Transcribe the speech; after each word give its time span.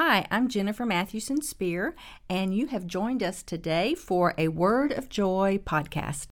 Hi, 0.00 0.28
I'm 0.30 0.46
Jennifer 0.46 0.86
Mathewson 0.86 1.42
Spear, 1.42 1.96
and 2.30 2.54
you 2.54 2.68
have 2.68 2.86
joined 2.86 3.20
us 3.20 3.42
today 3.42 3.96
for 3.96 4.32
a 4.38 4.46
Word 4.46 4.92
of 4.92 5.08
Joy 5.08 5.58
podcast. 5.66 6.28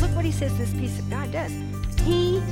Look 0.00 0.10
what 0.16 0.24
he 0.24 0.32
says 0.32 0.58
this 0.58 0.72
peace 0.72 0.98
of 0.98 1.08
God 1.08 1.30
does. 1.30 1.52
He 2.00 2.42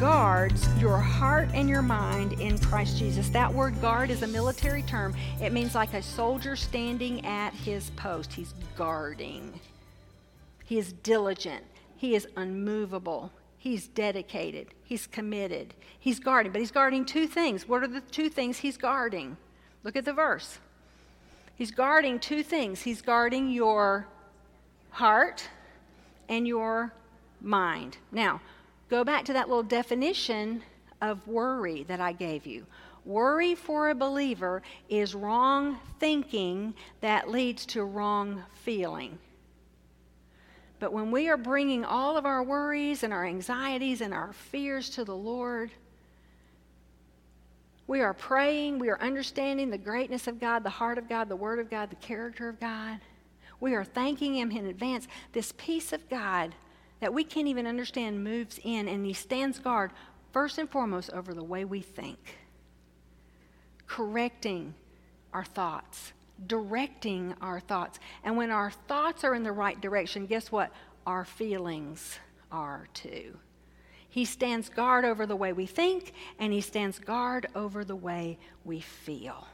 guards 0.00 0.66
your 0.80 0.98
heart 0.98 1.50
and 1.54 1.68
your 1.68 1.82
mind 1.82 2.32
in 2.40 2.58
Christ 2.58 2.98
Jesus. 2.98 3.28
That 3.28 3.54
word 3.54 3.80
guard 3.80 4.10
is 4.10 4.24
a 4.24 4.26
military 4.26 4.82
term. 4.82 5.14
It 5.40 5.52
means 5.52 5.76
like 5.76 5.94
a 5.94 6.02
soldier 6.02 6.56
standing 6.56 7.24
at 7.24 7.54
his 7.54 7.90
post. 7.90 8.32
He's 8.32 8.54
guarding. 8.76 9.60
He 10.64 10.78
is 10.78 10.94
diligent. 10.94 11.62
He 12.02 12.16
is 12.16 12.26
unmovable. 12.36 13.30
He's 13.56 13.86
dedicated. 13.86 14.74
He's 14.82 15.06
committed. 15.06 15.72
He's 16.00 16.18
guarding. 16.18 16.50
But 16.50 16.60
he's 16.60 16.72
guarding 16.72 17.04
two 17.04 17.28
things. 17.28 17.68
What 17.68 17.84
are 17.84 17.86
the 17.86 18.00
two 18.00 18.28
things 18.28 18.58
he's 18.58 18.76
guarding? 18.76 19.36
Look 19.84 19.94
at 19.94 20.04
the 20.04 20.12
verse. 20.12 20.58
He's 21.54 21.70
guarding 21.70 22.18
two 22.18 22.42
things. 22.42 22.82
He's 22.82 23.02
guarding 23.02 23.50
your 23.50 24.08
heart 24.90 25.48
and 26.28 26.44
your 26.44 26.92
mind. 27.40 27.98
Now, 28.10 28.40
go 28.90 29.04
back 29.04 29.24
to 29.26 29.32
that 29.34 29.46
little 29.46 29.62
definition 29.62 30.64
of 31.00 31.24
worry 31.28 31.84
that 31.84 32.00
I 32.00 32.10
gave 32.10 32.46
you. 32.46 32.66
Worry 33.04 33.54
for 33.54 33.90
a 33.90 33.94
believer 33.94 34.62
is 34.88 35.14
wrong 35.14 35.78
thinking 36.00 36.74
that 37.00 37.30
leads 37.30 37.64
to 37.66 37.84
wrong 37.84 38.42
feeling. 38.54 39.20
But 40.82 40.92
when 40.92 41.12
we 41.12 41.28
are 41.28 41.36
bringing 41.36 41.84
all 41.84 42.16
of 42.16 42.26
our 42.26 42.42
worries 42.42 43.04
and 43.04 43.12
our 43.12 43.24
anxieties 43.24 44.00
and 44.00 44.12
our 44.12 44.32
fears 44.32 44.90
to 44.90 45.04
the 45.04 45.14
Lord, 45.14 45.70
we 47.86 48.00
are 48.00 48.12
praying, 48.12 48.80
we 48.80 48.88
are 48.88 49.00
understanding 49.00 49.70
the 49.70 49.78
greatness 49.78 50.26
of 50.26 50.40
God, 50.40 50.64
the 50.64 50.70
heart 50.70 50.98
of 50.98 51.08
God, 51.08 51.28
the 51.28 51.36
Word 51.36 51.60
of 51.60 51.70
God, 51.70 51.88
the 51.88 51.94
character 51.94 52.48
of 52.48 52.58
God. 52.58 52.98
We 53.60 53.76
are 53.76 53.84
thanking 53.84 54.34
Him 54.34 54.50
in 54.50 54.66
advance. 54.66 55.06
This 55.32 55.54
peace 55.56 55.92
of 55.92 56.10
God 56.10 56.52
that 56.98 57.14
we 57.14 57.22
can't 57.22 57.46
even 57.46 57.68
understand 57.68 58.24
moves 58.24 58.58
in, 58.64 58.88
and 58.88 59.06
He 59.06 59.12
stands 59.12 59.60
guard 59.60 59.92
first 60.32 60.58
and 60.58 60.68
foremost 60.68 61.10
over 61.10 61.32
the 61.32 61.44
way 61.44 61.64
we 61.64 61.80
think, 61.80 62.38
correcting 63.86 64.74
our 65.32 65.44
thoughts, 65.44 66.12
directing 66.46 67.34
our 67.40 67.60
thoughts. 67.60 67.98
And 68.24 68.36
when 68.36 68.50
our 68.50 68.70
thoughts 68.70 69.24
are 69.24 69.34
in 69.34 69.42
the 69.42 69.52
right 69.52 69.80
direction, 69.80 70.26
guess 70.26 70.50
what? 70.50 70.72
Our 71.06 71.24
feelings 71.24 72.18
are 72.50 72.88
too. 72.94 73.38
He 74.08 74.24
stands 74.24 74.68
guard 74.68 75.04
over 75.04 75.24
the 75.24 75.36
way 75.36 75.52
we 75.52 75.66
think, 75.66 76.12
and 76.38 76.52
He 76.52 76.60
stands 76.60 76.98
guard 76.98 77.46
over 77.54 77.84
the 77.84 77.96
way 77.96 78.38
we 78.64 78.80
feel. 78.80 79.46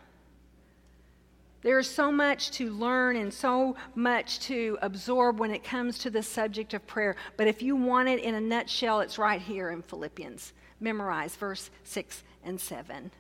There's 1.62 1.91
so 1.91 2.12
much 2.12 2.53
to 2.53 2.71
learn 2.71 3.17
and 3.17 3.34
so 3.34 3.77
much 3.95 4.41
to 4.41 4.79
absorb 4.81 5.41
when 5.41 5.51
it 5.51 5.65
comes 5.65 5.99
to 5.99 6.11
the 6.11 6.23
subject 6.23 6.73
of 6.73 6.87
prayer. 6.87 7.17
But 7.37 7.49
if 7.49 7.62
you 7.62 7.75
want 7.75 8.09
it 8.09 8.21
in 8.21 8.34
a 8.34 8.41
nutshell, 8.41 9.01
it's 9.01 9.19
right 9.19 9.41
here 9.41 9.71
in 9.71 9.83
Philippians. 9.83 10.53
Memorize 10.81 11.34
verse 11.34 11.71
6 11.83 12.23
and 12.45 12.61
7. 12.61 13.11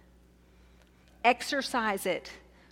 Exercise 1.24 2.06
it 2.06 2.30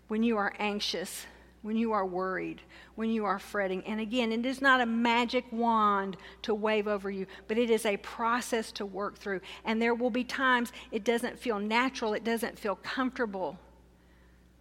when 0.09 0.23
you 0.23 0.37
are 0.37 0.53
anxious, 0.59 1.27
when 1.63 1.77
you 1.77 1.93
are 1.93 2.07
worried, 2.07 2.63
when 2.95 3.11
you 3.11 3.25
are 3.25 3.39
fretting. 3.39 3.85
And 3.87 4.01
again, 4.01 4.31
it 4.31 4.47
is 4.47 4.63
not 4.63 4.81
a 4.81 4.87
magic 4.87 5.45
wand 5.51 6.17
to 6.43 6.55
wave 6.55 6.87
over 6.87 7.11
you, 7.11 7.27
but 7.49 7.59
it 7.59 7.71
is 7.71 7.85
a 7.85 7.97
process 7.99 8.71
to 8.73 8.87
work 8.87 9.19
through. 9.19 9.41
And 9.65 9.83
there 9.83 9.95
will 9.95 10.11
be 10.11 10.25
times 10.25 10.73
it 10.93 11.05
doesn't 11.05 11.39
feel 11.39 11.59
natural, 11.59 12.15
it 12.15 12.25
doesn't 12.25 12.59
feel 12.59 12.77
comfortable. 12.77 13.59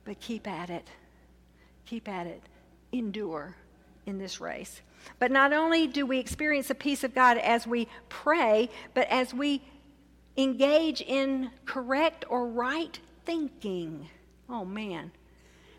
But 0.04 0.20
keep 0.20 0.48
at 0.48 0.70
it. 0.70 0.88
Keep 1.86 2.08
at 2.08 2.28
it. 2.28 2.42
Endure 2.92 3.56
in 4.06 4.18
this 4.18 4.42
race. 4.42 4.82
But 5.20 5.32
not 5.32 5.54
only 5.54 5.88
do 5.88 6.06
we 6.06 6.20
experience 6.20 6.70
the 6.70 6.76
peace 6.76 7.04
of 7.04 7.14
God 7.14 7.38
as 7.38 7.68
we 7.68 7.88
pray, 8.10 8.70
but 8.94 9.08
as 9.10 9.34
we 9.34 9.62
engage 10.38 11.02
in 11.02 11.52
correct 11.66 12.26
or 12.30 12.48
right 12.48 13.00
thinking. 13.26 14.10
Oh 14.50 14.66
man. 14.66 15.12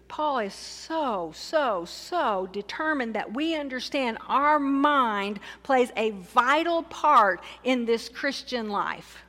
Paul 0.09 0.39
is 0.39 0.55
so, 0.55 1.33
so, 1.35 1.85
so 1.85 2.49
determined 2.53 3.15
that 3.15 3.35
we 3.35 3.57
understand 3.57 4.19
our 4.29 4.59
mind 4.59 5.41
plays 5.63 5.91
a 5.97 6.11
vital 6.11 6.83
part 6.85 7.41
in 7.65 7.85
this 7.85 8.09
Christian 8.09 8.69
life. 8.69 9.23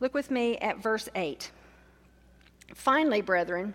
Look 0.00 0.12
with 0.14 0.30
me 0.30 0.58
at 0.58 0.82
verse 0.82 1.08
8. 1.14 1.50
Finally, 2.74 3.22
brethren, 3.22 3.74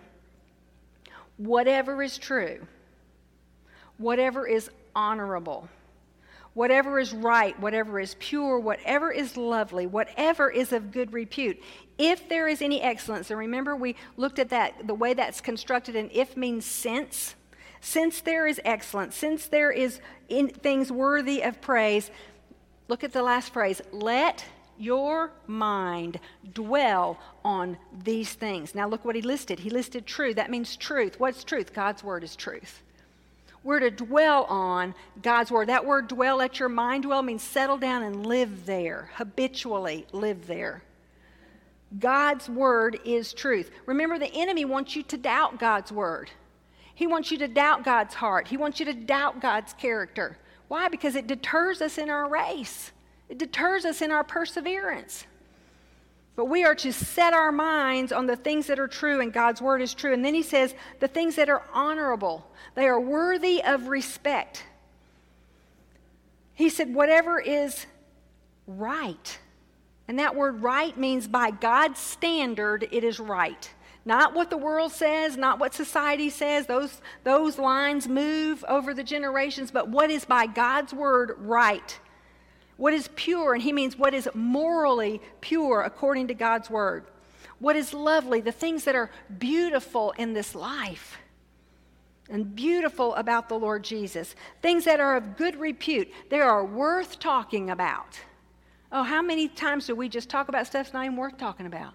whatever 1.36 2.02
is 2.02 2.18
true, 2.18 2.66
whatever 3.98 4.46
is 4.46 4.70
honorable, 4.94 5.68
whatever 6.54 6.98
is 6.98 7.12
right, 7.12 7.58
whatever 7.58 7.98
is 7.98 8.16
pure, 8.18 8.58
whatever 8.58 9.10
is 9.10 9.36
lovely, 9.36 9.86
whatever 9.86 10.50
is 10.50 10.72
of 10.72 10.92
good 10.92 11.12
repute, 11.12 11.60
if 11.98 12.28
there 12.28 12.48
is 12.48 12.60
any 12.60 12.82
excellence, 12.82 13.30
and 13.30 13.38
remember 13.38 13.76
we 13.76 13.96
looked 14.16 14.38
at 14.38 14.50
that, 14.50 14.86
the 14.86 14.94
way 14.94 15.14
that's 15.14 15.40
constructed, 15.40 15.96
and 15.96 16.10
if 16.12 16.36
means 16.36 16.64
since. 16.64 17.34
Since 17.80 18.20
there 18.20 18.46
is 18.46 18.60
excellence, 18.64 19.16
since 19.16 19.46
there 19.46 19.72
is 19.72 20.00
in 20.28 20.48
things 20.48 20.92
worthy 20.92 21.42
of 21.42 21.60
praise, 21.60 22.10
look 22.88 23.02
at 23.02 23.12
the 23.12 23.22
last 23.22 23.52
phrase 23.52 23.82
let 23.90 24.44
your 24.78 25.32
mind 25.46 26.18
dwell 26.54 27.18
on 27.44 27.76
these 28.04 28.34
things. 28.34 28.74
Now, 28.74 28.88
look 28.88 29.04
what 29.04 29.14
he 29.14 29.22
listed. 29.22 29.60
He 29.60 29.70
listed 29.70 30.06
true. 30.06 30.34
That 30.34 30.50
means 30.50 30.76
truth. 30.76 31.20
What's 31.20 31.44
truth? 31.44 31.72
God's 31.72 32.02
word 32.02 32.24
is 32.24 32.34
truth. 32.34 32.82
We're 33.64 33.80
to 33.80 33.90
dwell 33.90 34.44
on 34.44 34.94
God's 35.22 35.50
word. 35.50 35.68
That 35.68 35.86
word 35.86 36.08
dwell, 36.08 36.38
let 36.38 36.58
your 36.58 36.68
mind 36.68 37.04
dwell, 37.04 37.22
means 37.22 37.42
settle 37.42 37.78
down 37.78 38.02
and 38.02 38.26
live 38.26 38.66
there, 38.66 39.10
habitually 39.14 40.06
live 40.12 40.46
there. 40.46 40.82
God's 41.98 42.48
word 42.48 42.98
is 43.04 43.32
truth. 43.32 43.70
Remember, 43.86 44.18
the 44.18 44.34
enemy 44.34 44.64
wants 44.64 44.96
you 44.96 45.02
to 45.04 45.16
doubt 45.16 45.58
God's 45.58 45.92
word. 45.92 46.30
He 46.94 47.06
wants 47.06 47.30
you 47.30 47.38
to 47.38 47.48
doubt 47.48 47.84
God's 47.84 48.14
heart. 48.14 48.48
He 48.48 48.56
wants 48.56 48.80
you 48.80 48.86
to 48.86 48.94
doubt 48.94 49.40
God's 49.40 49.72
character. 49.74 50.38
Why? 50.68 50.88
Because 50.88 51.14
it 51.16 51.26
deters 51.26 51.82
us 51.82 51.98
in 51.98 52.10
our 52.10 52.28
race, 52.28 52.92
it 53.28 53.38
deters 53.38 53.84
us 53.84 54.02
in 54.02 54.10
our 54.10 54.24
perseverance. 54.24 55.26
But 56.34 56.46
we 56.46 56.64
are 56.64 56.74
to 56.76 56.92
set 56.92 57.34
our 57.34 57.52
minds 57.52 58.10
on 58.10 58.26
the 58.26 58.36
things 58.36 58.66
that 58.68 58.78
are 58.78 58.88
true, 58.88 59.20
and 59.20 59.32
God's 59.32 59.60
word 59.60 59.82
is 59.82 59.92
true. 59.92 60.14
And 60.14 60.24
then 60.24 60.34
he 60.34 60.42
says, 60.42 60.74
the 61.00 61.08
things 61.08 61.36
that 61.36 61.50
are 61.50 61.62
honorable, 61.74 62.46
they 62.74 62.86
are 62.86 63.00
worthy 63.00 63.62
of 63.62 63.88
respect. 63.88 64.64
He 66.54 66.70
said, 66.70 66.94
whatever 66.94 67.38
is 67.38 67.86
right. 68.66 69.38
And 70.08 70.18
that 70.18 70.34
word 70.34 70.62
right 70.62 70.96
means 70.96 71.28
by 71.28 71.50
God's 71.50 71.98
standard, 71.98 72.88
it 72.90 73.04
is 73.04 73.20
right. 73.20 73.70
Not 74.04 74.34
what 74.34 74.50
the 74.50 74.56
world 74.56 74.92
says, 74.92 75.36
not 75.36 75.60
what 75.60 75.74
society 75.74 76.28
says. 76.28 76.66
Those, 76.66 77.00
those 77.24 77.58
lines 77.58 78.08
move 78.08 78.64
over 78.68 78.94
the 78.94 79.04
generations, 79.04 79.70
but 79.70 79.88
what 79.88 80.10
is 80.10 80.24
by 80.24 80.46
God's 80.46 80.92
word 80.92 81.34
right. 81.38 81.98
What 82.82 82.94
is 82.94 83.08
pure, 83.14 83.54
and 83.54 83.62
he 83.62 83.72
means 83.72 83.96
what 83.96 84.12
is 84.12 84.28
morally 84.34 85.20
pure 85.40 85.82
according 85.82 86.26
to 86.26 86.34
God's 86.34 86.68
word. 86.68 87.04
What 87.60 87.76
is 87.76 87.94
lovely, 87.94 88.40
the 88.40 88.50
things 88.50 88.82
that 88.86 88.96
are 88.96 89.08
beautiful 89.38 90.10
in 90.18 90.32
this 90.32 90.52
life 90.52 91.18
and 92.28 92.56
beautiful 92.56 93.14
about 93.14 93.48
the 93.48 93.56
Lord 93.56 93.84
Jesus. 93.84 94.34
Things 94.62 94.84
that 94.86 94.98
are 94.98 95.14
of 95.14 95.36
good 95.36 95.60
repute, 95.60 96.10
they 96.28 96.40
are 96.40 96.64
worth 96.64 97.20
talking 97.20 97.70
about. 97.70 98.18
Oh, 98.90 99.04
how 99.04 99.22
many 99.22 99.46
times 99.46 99.86
do 99.86 99.94
we 99.94 100.08
just 100.08 100.28
talk 100.28 100.48
about 100.48 100.66
stuff 100.66 100.86
that's 100.86 100.92
not 100.92 101.04
even 101.04 101.16
worth 101.16 101.38
talking 101.38 101.66
about? 101.66 101.94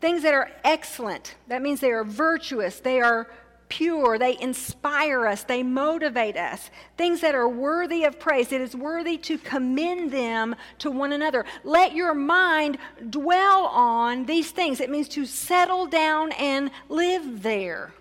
Things 0.00 0.22
that 0.22 0.32
are 0.32 0.50
excellent, 0.64 1.34
that 1.48 1.60
means 1.60 1.80
they 1.80 1.90
are 1.90 2.02
virtuous, 2.02 2.80
they 2.80 3.02
are 3.02 3.30
pure, 3.68 4.18
they 4.18 4.38
inspire 4.40 5.26
us, 5.26 5.44
they 5.44 5.62
motivate 5.62 6.36
us. 6.36 6.70
Things 6.96 7.20
that 7.20 7.34
are 7.34 7.48
worthy 7.48 8.04
of 8.04 8.18
praise. 8.18 8.52
It 8.52 8.60
is 8.60 8.74
worthy 8.74 9.18
to 9.18 9.38
commend 9.38 10.10
them 10.10 10.54
to 10.78 10.90
one 10.90 11.12
another. 11.12 11.44
Let 11.62 11.94
your 11.94 12.14
mind 12.14 12.78
dwell 13.10 13.66
on 13.66 14.26
these 14.26 14.50
things. 14.50 14.80
It 14.80 14.90
means 14.90 15.08
to 15.10 15.26
settle 15.26 15.86
down 15.86 16.32
and 16.32 16.70
live 16.88 17.42
there. 17.42 17.92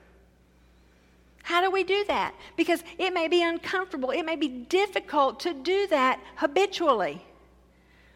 How 1.44 1.62
do 1.62 1.70
we 1.70 1.84
do 1.84 2.06
that? 2.08 2.34
Because 2.56 2.84
it 2.98 3.14
may 3.14 3.28
be 3.28 3.44
uncomfortable, 3.44 4.12
it 4.12 4.24
may 4.24 4.38
be 4.38 4.48
difficult 4.48 5.42
to 5.42 5.54
do 5.54 5.88
that 5.88 6.20
habitually. 6.38 7.22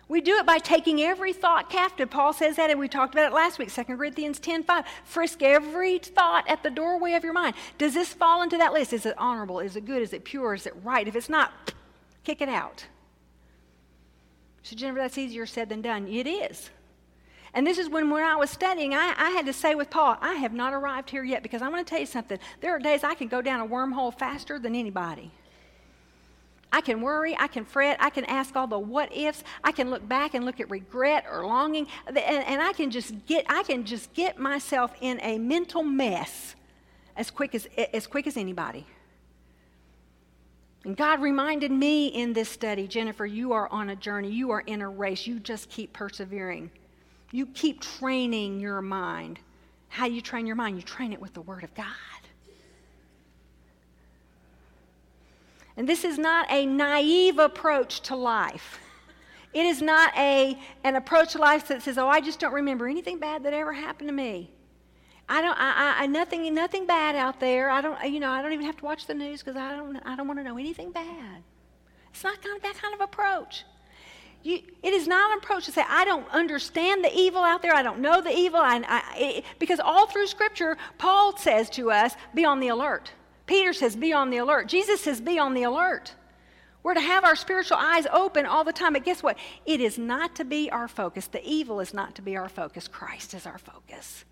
We 0.09 0.21
do 0.21 0.37
it 0.37 0.45
by 0.45 0.59
taking 0.59 1.01
every 1.01 1.33
thought 1.33 1.69
captive. 1.69 2.09
Paul 2.09 2.31
says 2.31 2.55
that, 2.55 2.69
and 2.69 2.79
we 2.79 2.87
talked 2.87 3.13
about 3.13 3.31
it 3.31 3.35
last 3.35 3.59
week, 3.59 3.73
2 3.73 3.83
Corinthians 3.83 4.39
10 4.39 4.63
5. 4.63 4.85
Frisk 5.03 5.43
every 5.43 5.99
thought 5.99 6.45
at 6.47 6.63
the 6.63 6.69
doorway 6.69 7.13
of 7.13 7.23
your 7.23 7.33
mind. 7.33 7.55
Does 7.77 7.93
this 7.93 8.13
fall 8.13 8.41
into 8.41 8.57
that 8.57 8.71
list? 8.71 8.93
Is 8.93 9.05
it 9.05 9.15
honorable? 9.17 9.59
Is 9.59 9.75
it 9.75 9.85
good? 9.85 10.01
Is 10.01 10.13
it 10.13 10.23
pure? 10.23 10.53
Is 10.53 10.65
it 10.65 10.75
right? 10.83 11.07
If 11.07 11.15
it's 11.15 11.27
not, 11.27 11.73
kick 12.23 12.41
it 12.41 12.47
out. 12.47 12.85
So, 14.63 14.75
Jennifer, 14.75 14.99
that's 14.99 15.17
easier 15.17 15.45
said 15.45 15.69
than 15.69 15.81
done. 15.81 16.07
It 16.07 16.27
is. 16.27 16.69
And 17.53 17.65
this 17.65 17.77
is 17.77 17.89
when, 17.89 18.09
when 18.09 18.23
I 18.23 18.35
was 18.35 18.49
studying, 18.49 18.93
I, 18.93 19.13
I 19.17 19.29
had 19.31 19.45
to 19.47 19.53
say 19.53 19.75
with 19.75 19.89
Paul, 19.89 20.17
I 20.21 20.35
have 20.35 20.53
not 20.53 20.73
arrived 20.73 21.09
here 21.09 21.23
yet 21.23 21.43
because 21.43 21.61
I'm 21.61 21.71
going 21.71 21.83
to 21.83 21.89
tell 21.89 21.99
you 21.99 22.05
something. 22.05 22.37
There 22.61 22.75
are 22.75 22.79
days 22.79 23.03
I 23.03 23.13
can 23.13 23.27
go 23.27 23.41
down 23.41 23.61
a 23.61 23.67
wormhole 23.67 24.17
faster 24.17 24.59
than 24.59 24.75
anybody. 24.75 25.31
I 26.71 26.81
can 26.81 27.01
worry, 27.01 27.35
I 27.39 27.47
can 27.47 27.63
fret, 27.63 27.97
I 27.99 28.09
can 28.09 28.25
ask 28.25 28.55
all 28.55 28.67
the 28.67 28.77
what 28.77 29.15
ifs, 29.15 29.43
I 29.63 29.71
can 29.71 29.89
look 29.89 30.07
back 30.07 30.33
and 30.33 30.45
look 30.45 30.59
at 30.59 30.69
regret 30.69 31.25
or 31.31 31.45
longing, 31.45 31.87
and, 32.07 32.17
and 32.17 32.61
I 32.61 32.73
can 32.73 32.91
just 32.91 33.25
get 33.25 33.45
I 33.49 33.63
can 33.63 33.85
just 33.85 34.13
get 34.13 34.37
myself 34.37 34.93
in 35.01 35.19
a 35.21 35.37
mental 35.37 35.83
mess 35.83 36.55
as 37.15 37.31
quick 37.31 37.55
as 37.55 37.67
as 37.93 38.05
quick 38.05 38.27
as 38.27 38.37
anybody. 38.37 38.85
And 40.83 40.95
God 40.95 41.21
reminded 41.21 41.71
me 41.71 42.07
in 42.07 42.33
this 42.33 42.49
study, 42.49 42.87
Jennifer, 42.87 43.25
you 43.25 43.51
are 43.51 43.67
on 43.69 43.89
a 43.89 43.95
journey, 43.95 44.31
you 44.31 44.51
are 44.51 44.61
in 44.61 44.81
a 44.81 44.89
race, 44.89 45.27
you 45.27 45.39
just 45.39 45.69
keep 45.69 45.91
persevering. 45.93 46.71
You 47.31 47.45
keep 47.47 47.81
training 47.81 48.59
your 48.59 48.81
mind. 48.81 49.39
How 49.89 50.05
you 50.05 50.21
train 50.21 50.45
your 50.45 50.55
mind? 50.55 50.77
You 50.77 50.83
train 50.83 51.11
it 51.11 51.21
with 51.21 51.33
the 51.33 51.41
Word 51.41 51.63
of 51.63 51.73
God. 51.75 51.85
And 55.77 55.87
this 55.87 56.03
is 56.03 56.17
not 56.17 56.51
a 56.51 56.65
naive 56.65 57.37
approach 57.37 58.01
to 58.01 58.15
life. 58.15 58.79
It 59.53 59.65
is 59.65 59.81
not 59.81 60.11
a, 60.17 60.59
an 60.83 60.95
approach 60.95 61.33
to 61.33 61.37
life 61.37 61.67
that 61.67 61.83
says, 61.83 61.97
oh, 61.97 62.07
I 62.07 62.19
just 62.19 62.39
don't 62.39 62.53
remember 62.53 62.87
anything 62.87 63.19
bad 63.19 63.43
that 63.43 63.53
ever 63.53 63.73
happened 63.73 64.09
to 64.09 64.13
me. 64.13 64.51
I 65.29 65.41
don't, 65.41 65.57
I, 65.57 66.03
I, 66.03 66.05
nothing, 66.07 66.53
nothing 66.53 66.85
bad 66.85 67.15
out 67.15 67.39
there. 67.39 67.69
I 67.69 67.81
don't, 67.81 68.01
you 68.11 68.19
know, 68.19 68.29
I 68.29 68.41
don't 68.41 68.53
even 68.53 68.65
have 68.65 68.77
to 68.77 68.85
watch 68.85 69.07
the 69.07 69.13
news 69.13 69.41
because 69.43 69.57
I 69.57 69.75
don't, 69.75 69.97
I 70.05 70.15
don't 70.15 70.27
want 70.27 70.39
to 70.39 70.43
know 70.43 70.57
anything 70.57 70.91
bad. 70.91 71.43
It's 72.11 72.23
not 72.23 72.41
kind 72.41 72.55
of 72.55 72.63
that 72.63 72.75
kind 72.75 72.93
of 72.93 73.01
approach. 73.01 73.63
You, 74.43 74.61
it 74.81 74.93
is 74.93 75.07
not 75.07 75.31
an 75.31 75.39
approach 75.39 75.65
to 75.65 75.71
say, 75.71 75.83
I 75.87 76.05
don't 76.05 76.27
understand 76.31 77.03
the 77.03 77.13
evil 77.13 77.41
out 77.41 77.61
there. 77.61 77.73
I 77.73 77.83
don't 77.83 77.99
know 77.99 78.21
the 78.21 78.35
evil. 78.35 78.59
I, 78.59 78.81
I, 78.87 79.17
it, 79.17 79.45
because 79.59 79.79
all 79.79 80.07
through 80.07 80.27
Scripture, 80.27 80.77
Paul 80.97 81.37
says 81.37 81.69
to 81.71 81.91
us, 81.91 82.15
be 82.33 82.45
on 82.45 82.59
the 82.59 82.69
alert. 82.69 83.11
Peter 83.47 83.73
says, 83.73 83.95
be 83.95 84.13
on 84.13 84.29
the 84.29 84.37
alert. 84.37 84.67
Jesus 84.67 85.01
says, 85.01 85.19
be 85.19 85.39
on 85.39 85.53
the 85.53 85.63
alert. 85.63 86.13
We're 86.83 86.93
to 86.93 87.01
have 87.01 87.23
our 87.23 87.35
spiritual 87.35 87.77
eyes 87.77 88.05
open 88.13 88.45
all 88.45 88.63
the 88.63 88.71
time. 88.71 88.93
But 88.93 89.03
guess 89.03 89.23
what? 89.23 89.37
It 89.65 89.81
is 89.81 89.97
not 89.97 90.35
to 90.35 90.45
be 90.45 90.69
our 90.69 90.87
focus. 90.87 91.27
The 91.27 91.43
evil 91.43 91.79
is 91.79 91.93
not 91.93 92.15
to 92.15 92.21
be 92.21 92.37
our 92.37 92.49
focus. 92.49 92.87
Christ 92.87 93.33
is 93.33 93.45
our 93.45 93.57
focus. 93.57 94.23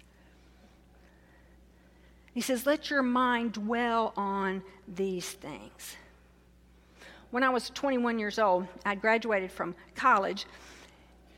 He 2.33 2.41
says, 2.41 2.65
let 2.65 2.89
your 2.89 3.01
mind 3.01 3.53
dwell 3.53 4.13
on 4.15 4.61
these 4.87 5.31
things. 5.31 5.95
When 7.31 7.43
I 7.43 7.49
was 7.49 7.69
21 7.71 8.19
years 8.19 8.37
old, 8.37 8.67
I'd 8.85 9.01
graduated 9.01 9.51
from 9.51 9.75
college 9.95 10.45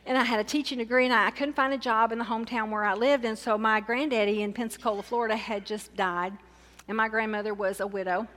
and 0.05 0.17
I 0.17 0.23
had 0.23 0.39
a 0.39 0.43
teaching 0.43 0.77
degree, 0.77 1.03
and 1.03 1.13
I 1.13 1.29
couldn't 1.31 1.55
find 1.55 1.73
a 1.73 1.77
job 1.77 2.13
in 2.13 2.17
the 2.17 2.23
hometown 2.23 2.69
where 2.69 2.85
I 2.85 2.93
lived. 2.93 3.25
And 3.25 3.37
so 3.37 3.57
my 3.57 3.81
granddaddy 3.81 4.41
in 4.41 4.53
Pensacola, 4.53 5.03
Florida, 5.03 5.35
had 5.35 5.65
just 5.65 5.93
died 5.97 6.31
and 6.87 6.97
my 6.97 7.07
grandmother 7.07 7.53
was 7.53 7.79
a 7.79 7.87
widow. 7.87 8.27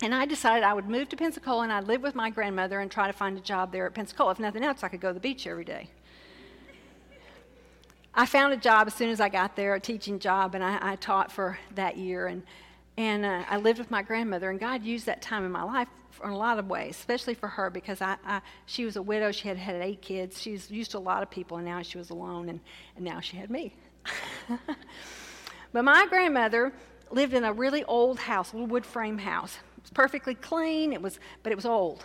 And 0.00 0.14
I 0.14 0.26
decided 0.26 0.62
I 0.62 0.74
would 0.74 0.88
move 0.88 1.08
to 1.08 1.16
Pensacola 1.16 1.64
and 1.64 1.72
I'd 1.72 1.84
live 1.84 2.02
with 2.02 2.14
my 2.14 2.30
grandmother 2.30 2.80
and 2.80 2.90
try 2.90 3.08
to 3.08 3.12
find 3.12 3.36
a 3.36 3.40
job 3.40 3.72
there 3.72 3.86
at 3.86 3.94
Pensacola. 3.94 4.30
If 4.32 4.38
nothing 4.38 4.62
else, 4.62 4.84
I 4.84 4.88
could 4.88 5.00
go 5.00 5.08
to 5.08 5.14
the 5.14 5.20
beach 5.20 5.46
every 5.46 5.64
day. 5.64 5.90
I 8.14 8.26
found 8.26 8.52
a 8.52 8.56
job 8.56 8.86
as 8.86 8.94
soon 8.94 9.10
as 9.10 9.20
I 9.20 9.28
got 9.28 9.54
there, 9.54 9.74
a 9.74 9.80
teaching 9.80 10.18
job, 10.18 10.54
and 10.54 10.64
I, 10.64 10.78
I 10.80 10.96
taught 10.96 11.30
for 11.30 11.58
that 11.74 11.96
year. 11.96 12.26
And, 12.26 12.42
and 12.96 13.24
uh, 13.24 13.44
I 13.48 13.58
lived 13.58 13.78
with 13.78 13.90
my 13.90 14.02
grandmother, 14.02 14.50
and 14.50 14.58
God 14.58 14.82
used 14.82 15.06
that 15.06 15.22
time 15.22 15.44
in 15.44 15.52
my 15.52 15.62
life 15.62 15.88
in 16.24 16.30
a 16.30 16.36
lot 16.36 16.58
of 16.58 16.68
ways, 16.68 16.96
especially 16.96 17.34
for 17.34 17.48
her 17.48 17.70
because 17.70 18.00
I, 18.00 18.16
I, 18.26 18.40
she 18.66 18.84
was 18.84 18.96
a 18.96 19.02
widow. 19.02 19.30
She 19.30 19.46
had 19.46 19.56
had 19.56 19.76
eight 19.76 20.02
kids. 20.02 20.40
She 20.40 20.52
was 20.52 20.70
used 20.70 20.90
to 20.92 20.98
a 20.98 21.00
lot 21.00 21.22
of 21.22 21.30
people, 21.30 21.58
and 21.58 21.66
now 21.66 21.82
she 21.82 21.98
was 21.98 22.10
alone, 22.10 22.48
and, 22.48 22.60
and 22.96 23.04
now 23.04 23.20
she 23.20 23.36
had 23.36 23.50
me. 23.50 23.72
but 25.72 25.84
my 25.84 26.06
grandmother 26.08 26.72
lived 27.12 27.34
in 27.34 27.44
a 27.44 27.52
really 27.52 27.84
old 27.84 28.18
house, 28.18 28.52
a 28.52 28.56
little 28.56 28.68
wood 28.68 28.86
frame 28.86 29.18
house. 29.18 29.56
It 29.76 29.82
was 29.82 29.90
perfectly 29.90 30.34
clean, 30.34 30.92
it 30.92 31.02
was, 31.02 31.18
but 31.42 31.52
it 31.52 31.56
was 31.56 31.66
old. 31.66 32.04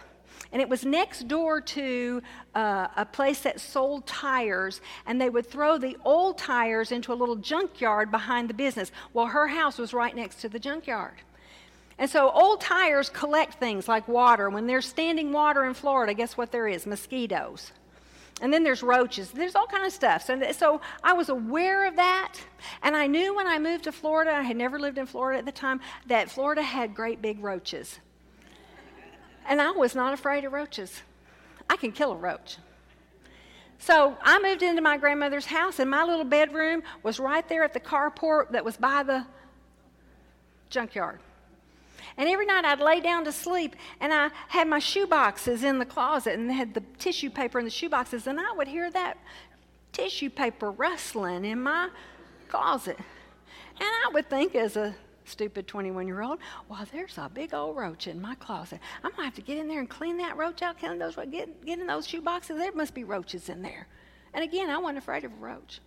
And 0.52 0.62
it 0.62 0.70
was 0.70 0.86
next 0.86 1.28
door 1.28 1.62
to 1.62 2.22
uh, 2.54 2.88
a 2.96 3.06
place 3.06 3.42
that 3.42 3.60
sold 3.60 4.06
tires, 4.06 4.82
and 5.06 5.20
they 5.20 5.30
would 5.30 5.48
throw 5.48 5.78
the 5.78 5.98
old 6.06 6.38
tires 6.38 6.92
into 6.92 7.12
a 7.12 7.16
little 7.16 7.36
junkyard 7.36 8.12
behind 8.12 8.50
the 8.50 8.54
business. 8.54 8.92
Well, 9.14 9.28
her 9.28 9.48
house 9.48 9.78
was 9.78 9.94
right 9.94 10.16
next 10.16 10.42
to 10.42 10.50
the 10.50 10.60
junkyard. 10.60 11.16
And 11.98 12.10
so 12.10 12.30
old 12.32 12.62
tires 12.62 13.10
collect 13.10 13.56
things 13.56 13.88
like 13.88 14.08
water. 14.08 14.50
When 14.50 14.68
there's 14.68 14.86
standing 14.86 15.32
water 15.32 15.66
in 15.66 15.74
Florida, 15.74 16.14
guess 16.14 16.36
what 16.36 16.52
there 16.52 16.68
is? 16.68 16.86
Mosquitoes. 16.86 17.72
And 18.42 18.52
then 18.52 18.64
there's 18.64 18.84
roaches. 18.84 19.32
There's 19.32 19.56
all 19.56 19.68
kind 19.68 19.86
of 19.86 19.94
stuff. 19.94 20.26
So, 20.26 20.52
so 20.52 20.82
I 21.04 21.14
was 21.14 21.30
aware 21.30 21.88
of 21.88 21.96
that. 21.96 22.36
And 22.82 22.96
I 22.96 23.08
knew 23.08 23.36
when 23.36 23.48
I 23.48 23.60
moved 23.60 23.86
to 23.86 23.92
Florida, 23.92 24.32
I 24.32 24.42
had 24.42 24.58
never 24.58 24.80
lived 24.80 24.98
in 24.98 25.06
Florida 25.06 25.40
at 25.40 25.46
the 25.46 25.52
time, 25.52 25.80
that 26.08 26.30
Florida 26.30 26.62
had 26.62 26.96
great 26.96 27.22
big 27.22 27.42
roaches. 27.42 28.00
And 29.48 29.62
I 29.62 29.72
was 29.72 29.96
not 29.96 30.14
afraid 30.14 30.46
of 30.46 30.54
roaches. 30.54 31.02
I 31.70 31.78
can 31.78 31.92
kill 31.92 32.12
a 32.12 32.18
roach. 32.18 32.58
So 33.78 34.18
I 34.22 34.40
moved 34.42 34.64
into 34.64 34.82
my 34.82 34.98
grandmother's 34.98 35.46
house, 35.46 35.80
and 35.80 35.90
my 35.90 36.04
little 36.04 36.24
bedroom 36.24 36.84
was 37.04 37.20
right 37.20 37.48
there 37.50 37.64
at 37.64 37.74
the 37.74 37.82
carport 37.82 38.52
that 38.52 38.64
was 38.64 38.78
by 38.78 39.04
the 39.04 39.26
junkyard. 40.70 41.20
And 42.18 42.30
every 42.30 42.46
night 42.46 42.66
I'd 42.66 42.80
lay 42.80 43.00
down 43.00 43.26
to 43.26 43.32
sleep 43.32 43.76
and 44.00 44.14
I 44.14 44.30
had 44.48 44.68
my 44.68 44.80
shoe 44.80 45.08
boxes 45.08 45.64
in 45.64 45.80
the 45.80 45.86
closet 45.86 46.38
and 46.38 46.52
had 46.52 46.74
the 46.74 46.84
tissue 47.00 47.30
paper 47.30 47.60
in 47.60 47.66
the 47.66 47.72
shoe 47.72 47.90
boxes, 47.90 48.28
and 48.28 48.40
I 48.40 48.52
would 48.54 48.68
hear 48.68 48.92
that 48.92 49.18
tissue 49.92 50.30
paper 50.30 50.72
rustling 50.72 51.46
in 51.46 51.62
my 51.62 51.90
closet. 52.50 52.98
And 52.98 53.90
I 54.06 54.10
would 54.14 54.30
think, 54.30 54.56
as 54.56 54.76
a 54.76 54.94
stupid 55.26 55.68
21 55.68 56.08
year 56.08 56.22
old, 56.22 56.40
well, 56.68 56.86
there's 56.92 57.18
a 57.18 57.30
big 57.34 57.54
old 57.54 57.78
roach 57.78 58.08
in 58.08 58.22
my 58.22 58.36
closet. 58.36 58.80
I'm 59.04 59.12
to 59.12 59.24
have 59.24 59.36
to 59.36 59.42
get 59.42 59.58
in 59.58 59.68
there 59.68 59.80
and 59.80 59.90
clean 59.90 60.18
that 60.18 60.38
roach 60.38 60.62
out, 60.62 60.80
clean 60.80 61.00
those, 61.00 61.16
get, 61.16 61.66
get 61.66 61.80
in 61.80 61.88
those 61.88 62.08
shoe 62.08 62.22
boxes. 62.22 62.58
There 62.58 62.72
must 62.74 62.94
be 62.94 63.04
roaches 63.04 63.50
in 63.50 63.62
there. 63.62 63.88
And 64.34 64.44
again, 64.44 64.70
I 64.70 64.78
wasn't 64.78 65.00
afraid 65.00 65.24
of 65.24 65.32
a 65.32 65.36
roach. 65.36 65.80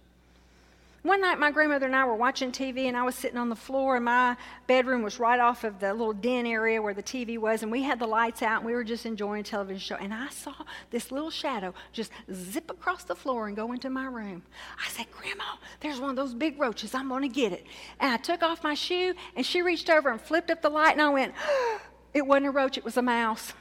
One 1.07 1.21
night, 1.21 1.39
my 1.39 1.53
grandmother 1.53 1.87
and 1.87 1.95
I 1.95 2.05
were 2.05 2.17
watching 2.17 2.51
TV, 2.51 2.87
and 2.87 2.97
I 2.97 3.05
was 3.05 3.15
sitting 3.15 3.39
on 3.39 3.49
the 3.49 3.55
floor, 3.55 3.95
and 3.95 4.05
my 4.07 4.37
bedroom 4.67 5.05
was 5.05 5.21
right 5.21 5.39
off 5.39 5.63
of 5.63 5.79
the 5.79 5.95
little 5.95 6.13
den 6.13 6.47
area 6.47 6.83
where 6.83 6.95
the 6.95 7.03
TV 7.03 7.39
was, 7.39 7.63
and 7.63 7.71
we 7.71 7.85
had 7.85 8.01
the 8.01 8.09
lights 8.09 8.43
out, 8.43 8.57
and 8.57 8.67
we 8.67 8.73
were 8.73 8.83
just 8.83 9.07
enjoying 9.07 9.43
a 9.43 9.45
television 9.45 9.79
show. 9.79 9.95
And 10.03 10.13
I 10.13 10.29
saw 10.31 10.53
this 10.91 11.13
little 11.13 11.31
shadow 11.31 11.75
just 11.93 12.11
zip 12.33 12.73
across 12.73 13.05
the 13.05 13.15
floor 13.15 13.47
and 13.47 13.55
go 13.55 13.71
into 13.71 13.89
my 13.89 14.07
room. 14.07 14.43
I 14.85 14.89
said, 14.89 15.07
Grandma, 15.13 15.45
there's 15.79 16.01
one 16.01 16.11
of 16.11 16.17
those 16.17 16.35
big 16.35 16.59
roaches. 16.59 16.93
I'm 16.93 17.09
going 17.09 17.23
to 17.23 17.29
get 17.29 17.53
it. 17.53 17.65
And 18.01 18.13
I 18.13 18.17
took 18.17 18.43
off 18.43 18.65
my 18.65 18.75
shoe, 18.75 19.15
and 19.37 19.47
she 19.47 19.63
reached 19.63 19.89
over 19.89 20.11
and 20.11 20.21
flipped 20.21 20.51
up 20.51 20.61
the 20.61 20.71
light, 20.71 20.95
and 20.95 21.03
I 21.03 21.11
went, 21.11 21.35
It 22.15 22.27
wasn't 22.27 22.47
a 22.47 22.51
roach, 22.51 22.79
it 22.79 22.85
was 22.85 22.97
a 22.97 23.03
mouse. 23.03 23.53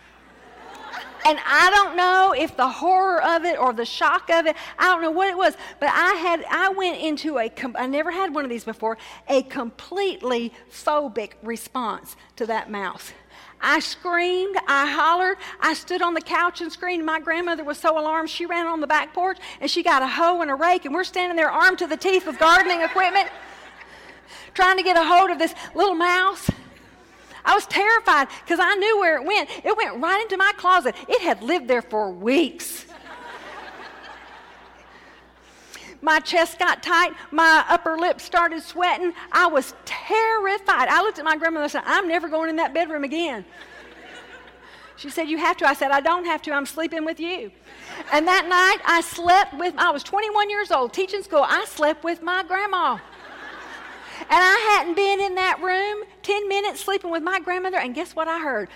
And 1.26 1.40
I 1.44 1.72
don't 1.72 1.98
know 1.98 2.36
if 2.38 2.56
the 2.56 2.70
horror 2.70 3.22
of 3.22 3.46
it 3.46 3.58
or 3.58 3.74
the 3.74 3.84
shock 3.84 4.30
of 4.30 4.46
it, 4.46 4.56
I 4.78 4.86
don't 4.86 5.02
know 5.02 5.10
what 5.10 5.28
it 5.28 5.36
was, 5.36 5.58
but 5.80 5.90
I 5.92 6.14
had 6.14 6.46
I 6.52 6.70
went 6.70 7.02
into 7.02 7.40
a 7.40 7.52
I 7.76 7.88
never 7.88 8.12
had 8.12 8.36
one 8.36 8.44
of 8.44 8.52
these 8.52 8.64
before, 8.64 9.00
a 9.28 9.42
completely 9.42 10.54
phobic 10.72 11.32
response 11.42 12.16
to 12.36 12.46
that 12.46 12.70
mouse. 12.70 13.12
I 13.60 13.80
screamed, 13.80 14.56
I 14.68 14.86
hollered, 14.86 15.38
I 15.60 15.74
stood 15.74 16.04
on 16.04 16.14
the 16.14 16.22
couch 16.22 16.62
and 16.62 16.72
screamed. 16.72 17.04
My 17.04 17.20
grandmother 17.20 17.64
was 17.64 17.80
so 17.80 17.98
alarmed, 17.98 18.30
she 18.30 18.46
ran 18.46 18.68
on 18.68 18.80
the 18.80 18.88
back 18.88 19.12
porch 19.12 19.40
and 19.60 19.72
she 19.72 19.82
got 19.82 20.04
a 20.04 20.08
hoe 20.08 20.44
and 20.44 20.52
a 20.52 20.56
rake, 20.56 20.86
and 20.86 20.94
we're 20.94 21.04
standing 21.04 21.36
there 21.36 21.50
armed 21.50 21.80
to 21.80 21.88
the 21.88 21.98
teeth 21.98 22.28
with 22.28 22.38
gardening 22.38 22.82
equipment, 22.82 23.30
trying 24.54 24.78
to 24.78 24.84
get 24.84 24.96
a 24.96 25.04
hold 25.04 25.32
of 25.32 25.40
this 25.40 25.56
little 25.74 25.96
mouse. 25.96 26.52
I 27.46 27.54
was 27.54 27.66
terrified 27.68 28.28
because 28.44 28.60
I 28.60 28.76
knew 28.76 29.00
where 29.00 29.18
it 29.18 29.24
went. 29.24 29.50
It 29.64 29.78
went 29.78 30.02
right 30.02 30.22
into 30.22 30.36
my 30.36 30.52
closet. 30.58 30.96
It 31.08 31.22
had 31.22 31.44
lived 31.44 31.68
there 31.68 31.84
for 31.84 32.10
weeks. 32.10 32.86
my 36.02 36.20
chest 36.20 36.58
got 36.58 36.82
tight, 36.82 37.14
my 37.32 37.64
upper 37.70 37.98
lip 37.98 38.20
started 38.20 38.64
sweating. 38.64 39.14
I 39.32 39.48
was 39.48 39.76
terrified. 39.86 40.88
I 40.90 41.02
looked 41.02 41.20
at 41.20 41.26
my 41.26 41.38
grandmother 41.38 41.64
and 41.64 41.72
said, 41.72 41.84
I'm 41.86 42.08
never 42.08 42.28
going 42.28 42.50
in 42.50 42.56
that 42.58 42.74
bedroom 42.74 43.04
again. 43.04 43.46
She 44.98 45.10
said, 45.10 45.28
You 45.28 45.38
have 45.38 45.58
to. 45.58 45.68
I 45.68 45.74
said, 45.74 45.92
I 45.92 46.00
don't 46.00 46.24
have 46.24 46.42
to. 46.44 46.52
I'm 46.52 46.66
sleeping 46.66 47.04
with 47.04 47.20
you. 47.20 47.52
And 48.14 48.26
that 48.28 48.48
night, 48.48 48.78
I 48.86 49.02
slept 49.02 49.54
with, 49.54 49.74
I 49.78 49.92
was 49.92 50.04
21 50.04 50.50
years 50.50 50.72
old, 50.72 50.94
teaching 50.94 51.22
school. 51.22 51.44
I 51.46 51.66
slept 51.66 52.06
with 52.06 52.22
my 52.22 52.44
grandma. 52.44 52.98
And 54.22 54.28
I 54.32 54.78
hadn't 54.78 54.96
been 54.96 55.22
in 55.22 55.36
that 55.36 55.62
room 55.62 56.04
10 56.24 56.48
minutes 56.48 56.82
sleeping 56.82 57.12
with 57.12 57.24
my 57.24 57.40
grandmother, 57.40 57.78
and 57.78 57.94
guess 57.94 58.16
what 58.16 58.28
I 58.28 58.40
heard? 58.40 58.70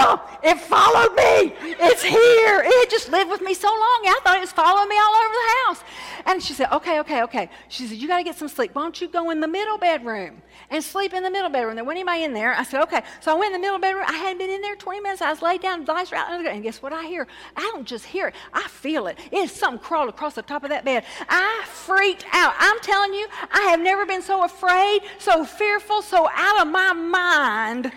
Grandma, 0.00 0.22
it 0.42 0.58
followed 0.58 1.14
me. 1.14 1.54
It's 1.62 2.02
here. 2.02 2.62
It 2.64 2.90
just 2.90 3.10
lived 3.10 3.30
with 3.30 3.40
me 3.40 3.54
so 3.54 3.68
long. 3.68 4.00
I 4.04 4.20
thought 4.24 4.36
it 4.36 4.40
was 4.40 4.52
following 4.52 4.88
me 4.88 4.96
all 4.98 5.14
over 5.14 5.34
the 5.34 5.66
house. 5.66 5.84
And 6.26 6.42
she 6.42 6.52
said, 6.52 6.68
Okay, 6.72 7.00
okay, 7.00 7.22
okay. 7.22 7.50
She 7.68 7.86
said, 7.86 7.98
You 7.98 8.08
got 8.08 8.18
to 8.18 8.24
get 8.24 8.36
some 8.36 8.48
sleep. 8.48 8.74
Why 8.74 8.82
don't 8.82 9.00
you 9.00 9.08
go 9.08 9.30
in 9.30 9.40
the 9.40 9.48
middle 9.48 9.78
bedroom 9.78 10.42
and 10.70 10.82
sleep 10.82 11.12
in 11.14 11.22
the 11.22 11.30
middle 11.30 11.50
bedroom? 11.50 11.74
There 11.74 11.84
wasn't 11.84 12.00
anybody 12.00 12.24
in 12.24 12.32
there. 12.32 12.54
I 12.54 12.62
said, 12.62 12.82
Okay. 12.82 13.02
So 13.20 13.32
I 13.32 13.38
went 13.38 13.54
in 13.54 13.60
the 13.60 13.66
middle 13.66 13.78
bedroom. 13.78 14.04
I 14.06 14.14
hadn't 14.14 14.38
been 14.38 14.50
in 14.50 14.60
there 14.60 14.76
20 14.76 15.00
minutes. 15.00 15.22
I 15.22 15.30
was 15.30 15.42
laid 15.42 15.60
down, 15.60 15.84
lights 15.84 16.12
out. 16.12 16.30
And 16.46 16.62
guess 16.62 16.82
what 16.82 16.92
I 16.92 17.04
hear? 17.04 17.26
I 17.56 17.62
don't 17.72 17.86
just 17.86 18.04
hear 18.04 18.28
it, 18.28 18.34
I 18.52 18.66
feel 18.68 19.06
it. 19.06 19.18
It's 19.32 19.52
something 19.52 19.80
crawled 19.80 20.08
across 20.08 20.34
the 20.34 20.42
top 20.42 20.64
of 20.64 20.70
that 20.70 20.84
bed. 20.84 21.04
I 21.28 21.64
freaked 21.66 22.24
out. 22.32 22.54
I'm 22.58 22.80
telling 22.80 23.14
you, 23.14 23.26
I 23.50 23.62
have 23.70 23.80
never 23.80 24.06
been 24.06 24.22
so 24.22 24.44
afraid, 24.44 25.02
so 25.18 25.44
fearful, 25.44 26.02
so 26.02 26.28
out 26.32 26.66
of 26.66 26.72
my 26.72 26.92
mind 26.92 27.92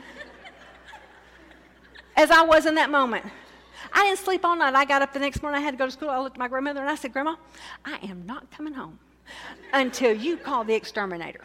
as 2.15 2.31
I 2.31 2.43
was 2.43 2.65
in 2.65 2.75
that 2.75 2.89
moment. 2.89 3.25
I 3.91 4.05
didn't 4.05 4.19
sleep 4.19 4.45
all 4.45 4.55
night. 4.55 4.75
I 4.75 4.85
got 4.85 5.01
up 5.01 5.13
the 5.13 5.19
next 5.19 5.41
morning. 5.41 5.61
I 5.61 5.63
had 5.63 5.71
to 5.71 5.77
go 5.77 5.85
to 5.85 5.91
school. 5.91 6.09
I 6.09 6.19
looked 6.19 6.37
at 6.37 6.39
my 6.39 6.47
grandmother 6.47 6.81
and 6.81 6.89
I 6.89 6.95
said, 6.95 7.13
Grandma, 7.13 7.35
I 7.85 7.99
am 8.03 8.25
not 8.25 8.49
coming 8.51 8.73
home 8.73 8.99
until 9.73 10.13
you 10.13 10.37
call 10.37 10.63
the 10.63 10.73
exterminator. 10.73 11.41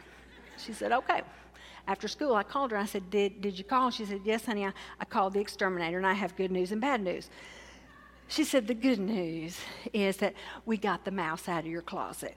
She 0.56 0.72
said, 0.72 0.92
Okay. 0.92 1.22
After 1.86 2.06
school, 2.06 2.34
I 2.34 2.42
called 2.42 2.70
her. 2.72 2.76
I 2.76 2.84
said, 2.84 3.10
Did, 3.10 3.40
did 3.40 3.58
you 3.58 3.64
call? 3.64 3.90
She 3.90 4.04
said, 4.04 4.20
Yes, 4.24 4.44
honey. 4.44 4.66
I, 4.66 4.72
I 5.00 5.04
called 5.04 5.34
the 5.34 5.40
exterminator 5.40 5.96
and 5.96 6.06
I 6.06 6.12
have 6.12 6.36
good 6.36 6.50
news 6.50 6.72
and 6.72 6.80
bad 6.80 7.02
news. 7.02 7.30
She 8.28 8.44
said, 8.44 8.66
The 8.66 8.74
good 8.74 8.98
news 8.98 9.58
is 9.92 10.18
that 10.18 10.34
we 10.66 10.76
got 10.76 11.04
the 11.04 11.10
mouse 11.10 11.48
out 11.48 11.60
of 11.60 11.66
your 11.66 11.82
closet. 11.82 12.36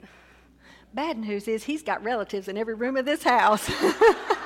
Bad 0.94 1.18
news 1.18 1.48
is 1.48 1.64
he's 1.64 1.84
got 1.84 2.04
relatives 2.04 2.48
in 2.48 2.58
every 2.58 2.74
room 2.74 2.98
of 2.98 3.06
this 3.06 3.24
house. 3.24 3.70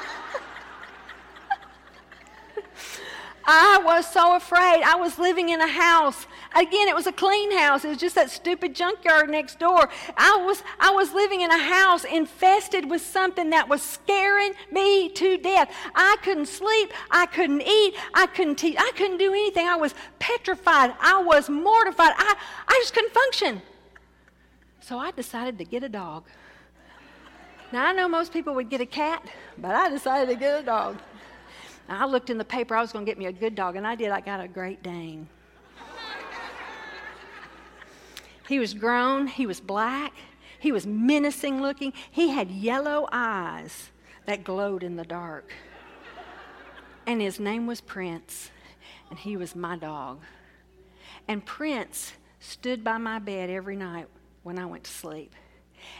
I 3.47 3.79
was 3.83 4.11
so 4.11 4.35
afraid. 4.35 4.81
I 4.83 4.95
was 4.95 5.19
living 5.19 5.49
in 5.49 5.61
a 5.61 5.67
house. 5.67 6.25
Again, 6.55 6.87
it 6.87 6.95
was 6.95 7.05
a 7.05 7.11
clean 7.11 7.55
house. 7.55 7.85
It 7.85 7.89
was 7.89 7.97
just 7.97 8.15
that 8.15 8.31
stupid 8.31 8.73
junkyard 8.73 9.29
next 9.29 9.59
door. 9.59 9.89
I 10.17 10.37
was, 10.45 10.63
I 10.79 10.91
was 10.91 11.13
living 11.13 11.41
in 11.41 11.51
a 11.51 11.57
house 11.57 12.05
infested 12.05 12.89
with 12.89 13.01
something 13.01 13.51
that 13.51 13.69
was 13.69 13.83
scaring 13.83 14.53
me 14.71 15.09
to 15.09 15.37
death. 15.37 15.71
I 15.93 16.17
couldn't 16.23 16.47
sleep. 16.47 16.91
I 17.11 17.27
couldn't 17.27 17.61
eat. 17.61 17.95
I 18.13 18.25
couldn't 18.25 18.55
teach. 18.55 18.77
I 18.79 18.91
couldn't 18.95 19.17
do 19.17 19.31
anything. 19.31 19.67
I 19.67 19.75
was 19.75 19.93
petrified. 20.17 20.95
I 20.99 21.21
was 21.21 21.49
mortified. 21.49 22.13
I, 22.17 22.35
I 22.67 22.79
just 22.81 22.93
couldn't 22.93 23.13
function. 23.13 23.61
So 24.79 24.97
I 24.97 25.11
decided 25.11 25.57
to 25.59 25.65
get 25.65 25.83
a 25.83 25.89
dog. 25.89 26.23
Now, 27.71 27.85
I 27.85 27.91
know 27.93 28.07
most 28.07 28.31
people 28.31 28.55
would 28.55 28.69
get 28.69 28.81
a 28.81 28.85
cat, 28.85 29.23
but 29.57 29.75
I 29.75 29.89
decided 29.89 30.31
to 30.33 30.39
get 30.39 30.61
a 30.61 30.63
dog. 30.63 30.97
Now, 31.88 32.04
I 32.04 32.10
looked 32.10 32.30
in 32.30 32.38
the 32.38 32.46
paper, 32.46 32.75
I 32.75 32.82
was 32.82 32.92
going 32.92 33.06
to 33.06 33.10
get 33.10 33.18
me 33.18 33.27
a 33.27 33.32
good 33.32 33.56
dog, 33.56 33.75
and 33.75 33.86
I 33.86 33.96
did. 33.96 34.10
I 34.10 34.22
got 34.22 34.39
a 34.39 34.48
Great 34.48 34.82
Dane. 34.82 35.27
he 38.48 38.60
was 38.60 38.74
grown, 38.74 39.27
he 39.27 39.46
was 39.46 39.60
black, 39.60 40.13
he 40.60 40.72
was 40.72 40.88
menacing 40.88 41.62
looking, 41.62 41.94
he 42.10 42.30
had 42.30 42.50
yellow 42.50 43.08
eyes 43.12 43.92
that 44.25 44.44
glowed 44.44 44.84
in 44.84 44.96
the 44.96 45.04
dark. 45.04 45.54
And 47.06 47.22
his 47.22 47.39
name 47.39 47.68
was 47.68 47.82
Prince, 47.82 48.50
and 49.12 49.20
he 49.20 49.38
was 49.38 49.56
my 49.56 49.77
dog. 49.77 50.22
And 51.27 51.46
Prince 51.46 52.13
stood 52.39 52.84
by 52.84 52.98
my 52.98 53.20
bed 53.20 53.50
every 53.50 53.75
night 53.75 54.08
when 54.42 54.58
I 54.58 54.65
went 54.65 54.86
to 54.86 54.92
sleep. 54.92 55.36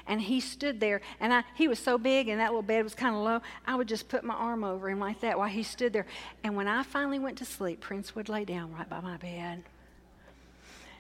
And 0.08 0.22
he 0.22 0.40
stood 0.40 0.80
there, 0.80 1.02
and 1.20 1.34
I, 1.34 1.44
he 1.56 1.68
was 1.68 1.80
so 1.80 1.98
big, 1.98 2.28
and 2.28 2.40
that 2.40 2.50
little 2.50 2.62
bed 2.62 2.84
was 2.84 2.96
kind 2.96 3.16
of 3.16 3.22
low. 3.22 3.42
I 3.66 3.76
would 3.76 3.88
just 3.88 4.08
put 4.08 4.24
my 4.24 4.34
arm 4.34 4.64
over 4.64 4.90
him 4.90 5.00
like 5.00 5.22
that 5.22 5.38
while 5.38 5.50
he 5.50 5.64
stood 5.64 5.94
there. 5.94 6.06
And 6.44 6.56
when 6.56 6.68
I 6.68 6.84
finally 6.84 7.20
went 7.20 7.38
to 7.40 7.46
sleep, 7.46 7.82
Prince 7.82 8.16
would 8.16 8.30
lay 8.30 8.46
down 8.46 8.74
right 8.74 8.90
by 8.90 9.02
my 9.02 9.18
bed. 9.18 9.64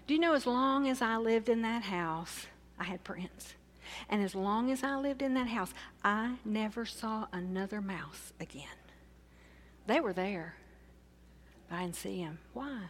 Do 0.07 0.13
you 0.13 0.19
know, 0.19 0.33
as 0.33 0.45
long 0.45 0.87
as 0.87 1.01
I 1.01 1.17
lived 1.17 1.49
in 1.49 1.61
that 1.63 1.83
house, 1.83 2.45
I 2.79 2.83
had 2.83 3.03
Prince. 3.03 3.55
And 4.09 4.23
as 4.23 4.35
long 4.35 4.71
as 4.71 4.83
I 4.83 4.95
lived 4.97 5.21
in 5.21 5.33
that 5.35 5.47
house, 5.47 5.73
I 6.03 6.35
never 6.43 6.85
saw 6.85 7.27
another 7.31 7.81
mouse 7.81 8.33
again. 8.39 8.67
They 9.87 9.99
were 9.99 10.13
there, 10.13 10.55
but 11.69 11.75
I 11.75 11.81
didn't 11.83 11.95
see 11.95 12.23
them. 12.23 12.39
Why? 12.53 12.83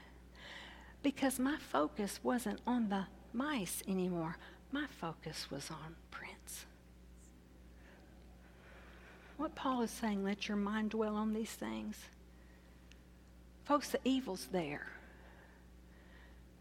Because 1.03 1.39
my 1.39 1.57
focus 1.57 2.19
wasn't 2.23 2.59
on 2.65 2.89
the 2.89 3.05
mice 3.33 3.83
anymore. 3.87 4.37
My 4.75 4.87
focus 4.99 5.49
was 5.49 5.71
on 5.71 5.95
Prince. 6.11 6.65
What 9.37 9.55
Paul 9.55 9.83
is 9.83 9.89
saying, 9.89 10.21
let 10.21 10.49
your 10.49 10.57
mind 10.57 10.89
dwell 10.89 11.15
on 11.15 11.33
these 11.33 11.51
things. 11.51 11.95
Folks, 13.63 13.91
the 13.91 14.01
evil's 14.03 14.49
there, 14.51 14.85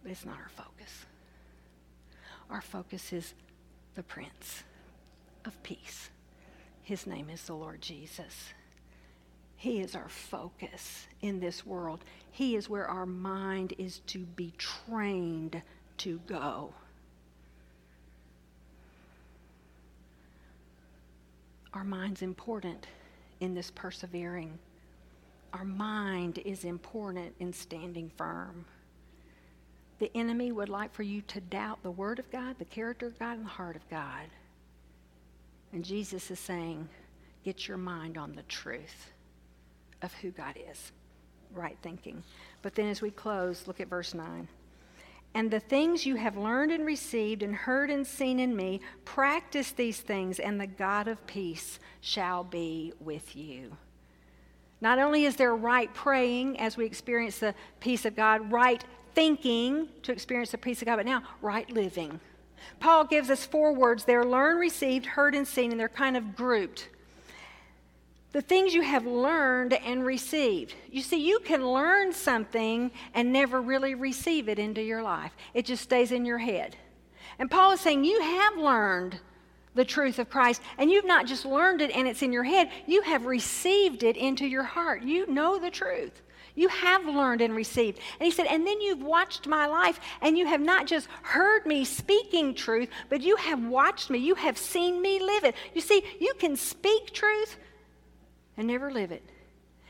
but 0.00 0.12
it's 0.12 0.24
not 0.24 0.36
our 0.36 0.48
focus. 0.54 1.06
Our 2.50 2.60
focus 2.60 3.12
is 3.12 3.34
the 3.96 4.04
Prince 4.04 4.62
of 5.44 5.60
Peace. 5.64 6.10
His 6.84 7.08
name 7.08 7.28
is 7.28 7.42
the 7.42 7.54
Lord 7.54 7.82
Jesus. 7.82 8.52
He 9.56 9.80
is 9.80 9.96
our 9.96 10.08
focus 10.08 11.08
in 11.20 11.40
this 11.40 11.66
world. 11.66 12.04
He 12.30 12.54
is 12.54 12.70
where 12.70 12.86
our 12.86 13.06
mind 13.06 13.74
is 13.76 13.98
to 14.06 14.20
be 14.20 14.52
trained 14.56 15.60
to 15.96 16.20
go. 16.28 16.74
Our 21.74 21.84
mind's 21.84 22.22
important 22.22 22.86
in 23.40 23.52
this 23.54 23.70
persevering. 23.72 24.58
Our 25.52 25.64
mind 25.64 26.38
is 26.44 26.64
important 26.64 27.34
in 27.40 27.52
standing 27.52 28.10
firm. 28.16 28.64
The 29.98 30.10
enemy 30.16 30.52
would 30.52 30.68
like 30.68 30.92
for 30.94 31.02
you 31.02 31.22
to 31.22 31.40
doubt 31.40 31.82
the 31.82 31.90
Word 31.90 32.18
of 32.18 32.30
God, 32.30 32.56
the 32.58 32.64
character 32.64 33.06
of 33.06 33.18
God, 33.18 33.36
and 33.36 33.44
the 33.44 33.50
heart 33.50 33.76
of 33.76 33.88
God. 33.88 34.28
And 35.72 35.84
Jesus 35.84 36.30
is 36.30 36.38
saying, 36.38 36.88
get 37.44 37.66
your 37.66 37.76
mind 37.76 38.16
on 38.16 38.34
the 38.34 38.42
truth 38.42 39.12
of 40.02 40.12
who 40.14 40.30
God 40.30 40.56
is. 40.70 40.92
Right 41.52 41.76
thinking. 41.82 42.22
But 42.62 42.74
then 42.74 42.86
as 42.86 43.02
we 43.02 43.10
close, 43.10 43.66
look 43.66 43.80
at 43.80 43.88
verse 43.88 44.14
9. 44.14 44.48
And 45.34 45.50
the 45.50 45.60
things 45.60 46.06
you 46.06 46.14
have 46.14 46.36
learned 46.36 46.70
and 46.70 46.86
received 46.86 47.42
and 47.42 47.54
heard 47.54 47.90
and 47.90 48.06
seen 48.06 48.38
in 48.38 48.54
me, 48.54 48.80
practice 49.04 49.72
these 49.72 50.00
things, 50.00 50.38
and 50.38 50.60
the 50.60 50.66
God 50.66 51.08
of 51.08 51.26
peace 51.26 51.80
shall 52.00 52.44
be 52.44 52.92
with 53.00 53.34
you. 53.34 53.76
Not 54.80 54.98
only 54.98 55.24
is 55.24 55.34
there 55.34 55.56
right 55.56 55.92
praying 55.92 56.60
as 56.60 56.76
we 56.76 56.84
experience 56.84 57.38
the 57.38 57.54
peace 57.80 58.04
of 58.04 58.14
God, 58.14 58.52
right 58.52 58.84
thinking 59.14 59.88
to 60.02 60.12
experience 60.12 60.50
the 60.50 60.58
peace 60.58 60.82
of 60.82 60.86
God, 60.86 60.96
but 60.96 61.06
now 61.06 61.22
right 61.42 61.68
living. 61.70 62.20
Paul 62.78 63.04
gives 63.04 63.28
us 63.28 63.44
four 63.44 63.72
words 63.72 64.04
there 64.04 64.24
learn, 64.24 64.58
received, 64.58 65.06
heard, 65.06 65.34
and 65.34 65.46
seen, 65.46 65.70
and 65.72 65.80
they're 65.80 65.88
kind 65.88 66.16
of 66.16 66.36
grouped 66.36 66.88
the 68.34 68.42
things 68.42 68.74
you 68.74 68.82
have 68.82 69.06
learned 69.06 69.74
and 69.74 70.04
received. 70.04 70.74
You 70.90 71.02
see, 71.02 71.24
you 71.24 71.38
can 71.44 71.64
learn 71.64 72.12
something 72.12 72.90
and 73.14 73.32
never 73.32 73.62
really 73.62 73.94
receive 73.94 74.48
it 74.48 74.58
into 74.58 74.82
your 74.82 75.02
life, 75.02 75.32
it 75.54 75.64
just 75.64 75.84
stays 75.84 76.10
in 76.10 76.24
your 76.24 76.38
head. 76.38 76.76
And 77.38 77.50
Paul 77.50 77.72
is 77.72 77.80
saying, 77.80 78.04
You 78.04 78.20
have 78.20 78.56
learned 78.56 79.20
the 79.74 79.84
truth 79.84 80.18
of 80.18 80.30
Christ, 80.30 80.62
and 80.78 80.90
you've 80.90 81.06
not 81.06 81.26
just 81.26 81.46
learned 81.46 81.80
it 81.80 81.94
and 81.94 82.08
it's 82.08 82.22
in 82.22 82.32
your 82.32 82.42
head, 82.44 82.70
you 82.86 83.02
have 83.02 83.24
received 83.24 84.02
it 84.02 84.16
into 84.16 84.46
your 84.46 84.62
heart. 84.64 85.02
You 85.02 85.28
know 85.28 85.58
the 85.58 85.70
truth. 85.70 86.20
You 86.56 86.68
have 86.68 87.06
learned 87.06 87.40
and 87.40 87.54
received. 87.54 88.00
And 88.18 88.24
he 88.24 88.32
said, 88.32 88.46
and 88.46 88.66
then 88.66 88.80
you've 88.80 89.02
watched 89.02 89.46
my 89.46 89.66
life, 89.66 90.00
and 90.20 90.36
you 90.36 90.46
have 90.46 90.60
not 90.60 90.86
just 90.86 91.08
heard 91.22 91.66
me 91.66 91.84
speaking 91.84 92.54
truth, 92.54 92.88
but 93.08 93.20
you 93.20 93.36
have 93.36 93.64
watched 93.64 94.10
me. 94.10 94.18
You 94.18 94.34
have 94.36 94.58
seen 94.58 95.00
me 95.00 95.20
live 95.20 95.44
it. 95.44 95.54
You 95.72 95.80
see, 95.80 96.02
you 96.20 96.32
can 96.38 96.56
speak 96.56 97.12
truth, 97.12 97.56
and 98.56 98.66
never 98.66 98.90
live 98.90 99.12
it. 99.12 99.22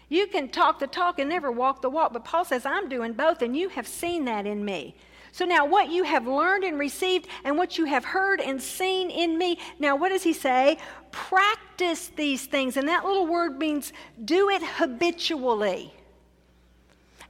You 0.08 0.26
can 0.26 0.48
talk 0.48 0.78
the 0.78 0.86
talk 0.86 1.18
and 1.18 1.28
never 1.28 1.50
walk 1.50 1.82
the 1.82 1.90
walk, 1.90 2.12
but 2.12 2.24
Paul 2.24 2.44
says, 2.44 2.66
I'm 2.66 2.88
doing 2.88 3.14
both, 3.14 3.42
and 3.42 3.56
you 3.56 3.68
have 3.70 3.86
seen 3.86 4.26
that 4.26 4.46
in 4.46 4.64
me. 4.64 4.94
So 5.32 5.44
now, 5.44 5.66
what 5.66 5.90
you 5.90 6.04
have 6.04 6.28
learned 6.28 6.62
and 6.62 6.78
received, 6.78 7.26
and 7.42 7.58
what 7.58 7.76
you 7.76 7.86
have 7.86 8.04
heard 8.04 8.40
and 8.40 8.62
seen 8.62 9.10
in 9.10 9.36
me, 9.36 9.58
now 9.80 9.96
what 9.96 10.10
does 10.10 10.22
he 10.22 10.32
say? 10.32 10.78
Practice 11.10 12.08
these 12.14 12.46
things. 12.46 12.76
And 12.76 12.86
that 12.88 13.04
little 13.04 13.26
word 13.26 13.58
means 13.58 13.92
do 14.24 14.48
it 14.50 14.62
habitually. 14.62 15.92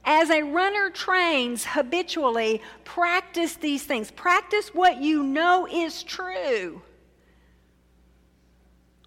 As 0.03 0.29
a 0.29 0.43
runner 0.43 0.91
trains 0.91 1.65
habitually, 1.65 2.61
practice 2.83 3.55
these 3.55 3.83
things. 3.83 4.11
Practice 4.11 4.69
what 4.75 5.01
you 5.01 5.23
know 5.23 5.67
is 5.67 6.03
true. 6.03 6.83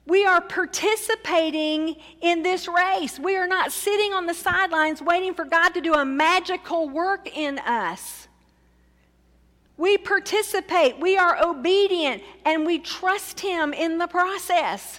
We 0.08 0.24
are 0.24 0.40
participating 0.40 1.96
in 2.22 2.42
this 2.42 2.66
race. 2.66 3.18
We 3.18 3.36
are 3.36 3.46
not 3.46 3.72
sitting 3.72 4.14
on 4.14 4.24
the 4.24 4.32
sidelines 4.32 5.02
waiting 5.02 5.34
for 5.34 5.44
God 5.44 5.74
to 5.74 5.82
do 5.82 5.92
a 5.92 6.04
magical 6.04 6.88
work 6.88 7.36
in 7.36 7.58
us. 7.58 8.26
We 9.76 9.98
participate, 9.98 10.98
we 10.98 11.18
are 11.18 11.36
obedient, 11.44 12.22
and 12.46 12.64
we 12.64 12.78
trust 12.78 13.40
Him 13.40 13.74
in 13.74 13.98
the 13.98 14.06
process. 14.06 14.98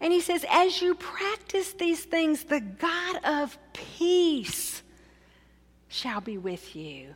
And 0.00 0.10
he 0.10 0.20
says, 0.20 0.46
as 0.50 0.80
you 0.80 0.94
practice 0.94 1.72
these 1.74 2.02
things, 2.02 2.44
the 2.44 2.60
God 2.60 3.16
of 3.24 3.58
peace 3.74 4.82
shall 5.88 6.22
be 6.22 6.38
with 6.38 6.74
you. 6.74 7.14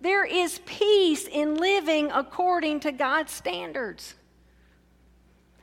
There 0.00 0.24
is 0.24 0.60
peace 0.64 1.26
in 1.26 1.56
living 1.56 2.10
according 2.12 2.80
to 2.80 2.92
God's 2.92 3.32
standards. 3.32 4.14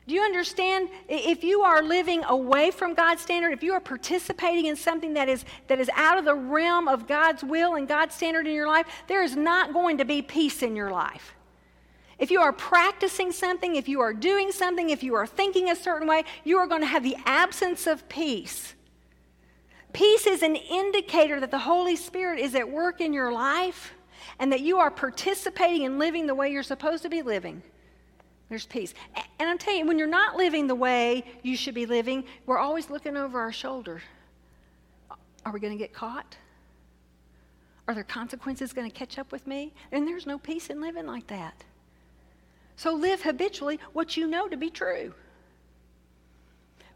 Do 0.06 0.14
you 0.14 0.22
understand? 0.22 0.90
If 1.08 1.44
you 1.46 1.62
are 1.62 1.82
living 1.82 2.26
away 2.26 2.72
from 2.72 2.94
God's 2.94 3.22
standard, 3.22 3.54
if 3.54 3.64
you 3.64 3.72
are 3.74 3.80
participating 3.80 4.66
in 4.66 4.76
something 4.76 5.14
that 5.14 5.30
is, 5.30 5.46
that 5.68 5.80
is 5.80 5.90
out 5.96 6.18
of 6.18 6.26
the 6.26 6.36
realm 6.36 6.90
of 6.90 7.08
God's 7.08 7.44
will 7.44 7.76
and 7.76 7.88
God's 7.88 8.14
standard 8.14 8.46
in 8.46 8.54
your 8.54 8.68
life, 8.68 8.86
there 9.08 9.24
is 9.24 9.38
not 9.38 9.72
going 9.72 10.00
to 10.00 10.06
be 10.06 10.22
peace 10.22 10.62
in 10.62 10.76
your 10.76 10.92
life. 10.92 11.36
If 12.20 12.32
you 12.32 12.42
are 12.42 12.52
practicing 12.52 13.32
something, 13.32 13.76
if 13.76 13.88
you 13.88 14.02
are 14.02 14.14
doing 14.14 14.52
something, 14.52 14.90
if 14.90 15.04
you 15.04 15.16
are 15.16 15.26
thinking 15.26 15.70
a 15.70 15.76
certain 15.76 16.08
way, 16.08 16.24
you 16.44 16.58
are 16.58 16.68
going 16.68 16.82
to 16.82 16.88
have 16.88 17.04
the 17.04 17.18
absence 17.26 17.88
of 17.88 18.08
peace. 18.10 18.76
Peace 19.94 20.28
is 20.28 20.44
an 20.44 20.56
indicator 20.56 21.40
that 21.40 21.52
the 21.52 21.60
Holy 21.60 21.96
Spirit 21.96 22.40
is 22.40 22.56
at 22.56 22.70
work 22.70 23.00
in 23.00 23.14
your 23.14 23.32
life 23.32 23.94
and 24.40 24.52
that 24.52 24.62
you 24.62 24.80
are 24.80 24.92
participating 24.92 25.86
and 25.86 25.98
living 25.98 26.28
the 26.28 26.36
way 26.36 26.52
you're 26.52 26.64
supposed 26.64 27.04
to 27.04 27.10
be 27.10 27.22
living. 27.22 27.62
There's 28.54 28.68
peace. 28.68 28.94
And 29.40 29.50
I'm 29.50 29.58
telling 29.58 29.80
you, 29.80 29.88
when 29.88 29.98
you're 29.98 30.06
not 30.06 30.36
living 30.36 30.68
the 30.68 30.76
way 30.76 31.26
you 31.42 31.58
should 31.58 31.74
be 31.74 31.88
living, 31.88 32.24
we're 32.46 32.60
always 32.60 32.88
looking 32.92 33.18
over 33.18 33.40
our 33.40 33.52
shoulder. 33.52 34.00
Are 35.44 35.52
we 35.52 35.60
going 35.60 35.74
to 35.74 35.78
get 35.78 35.92
caught? 35.92 36.38
Are 37.88 37.96
there 37.96 38.04
consequences 38.04 38.72
going 38.72 38.88
to 38.88 38.96
catch 38.96 39.18
up 39.18 39.32
with 39.32 39.48
me? 39.48 39.74
And 39.92 40.08
there's 40.08 40.28
no 40.28 40.38
peace 40.38 40.68
in 40.68 40.80
living 40.80 41.08
like 41.08 41.26
that. 41.30 41.64
So 42.76 42.94
live 42.94 43.24
habitually 43.24 43.80
what 43.94 44.18
you 44.18 44.28
know 44.28 44.48
to 44.48 44.56
be 44.56 44.70
true. 44.70 45.16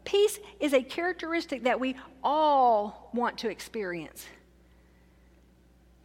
Peace 0.04 0.38
is 0.60 0.72
a 0.72 0.82
characteristic 0.84 1.64
that 1.64 1.80
we 1.80 1.96
all 2.22 3.10
want 3.12 3.36
to 3.38 3.50
experience. 3.50 4.28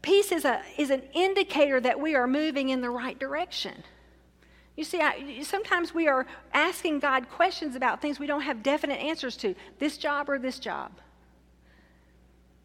Peace 0.02 0.32
is, 0.32 0.46
a, 0.46 0.64
is 0.80 0.90
an 0.90 1.04
indicator 1.14 1.80
that 1.80 2.00
we 2.00 2.16
are 2.16 2.26
moving 2.26 2.70
in 2.70 2.82
the 2.82 2.90
right 2.90 3.20
direction. 3.20 3.84
You 4.76 4.84
see, 4.84 5.00
I, 5.02 5.42
sometimes 5.44 5.94
we 5.94 6.08
are 6.08 6.26
asking 6.52 7.00
God 7.00 7.30
questions 7.30 7.76
about 7.76 8.02
things 8.02 8.20
we 8.20 8.26
don't 8.26 8.42
have 8.42 8.64
definite 8.64 9.00
answers 9.00 9.38
to 9.38 9.54
this 9.78 9.98
job 9.98 10.30
or 10.30 10.40
this 10.40 10.58
job, 10.58 10.92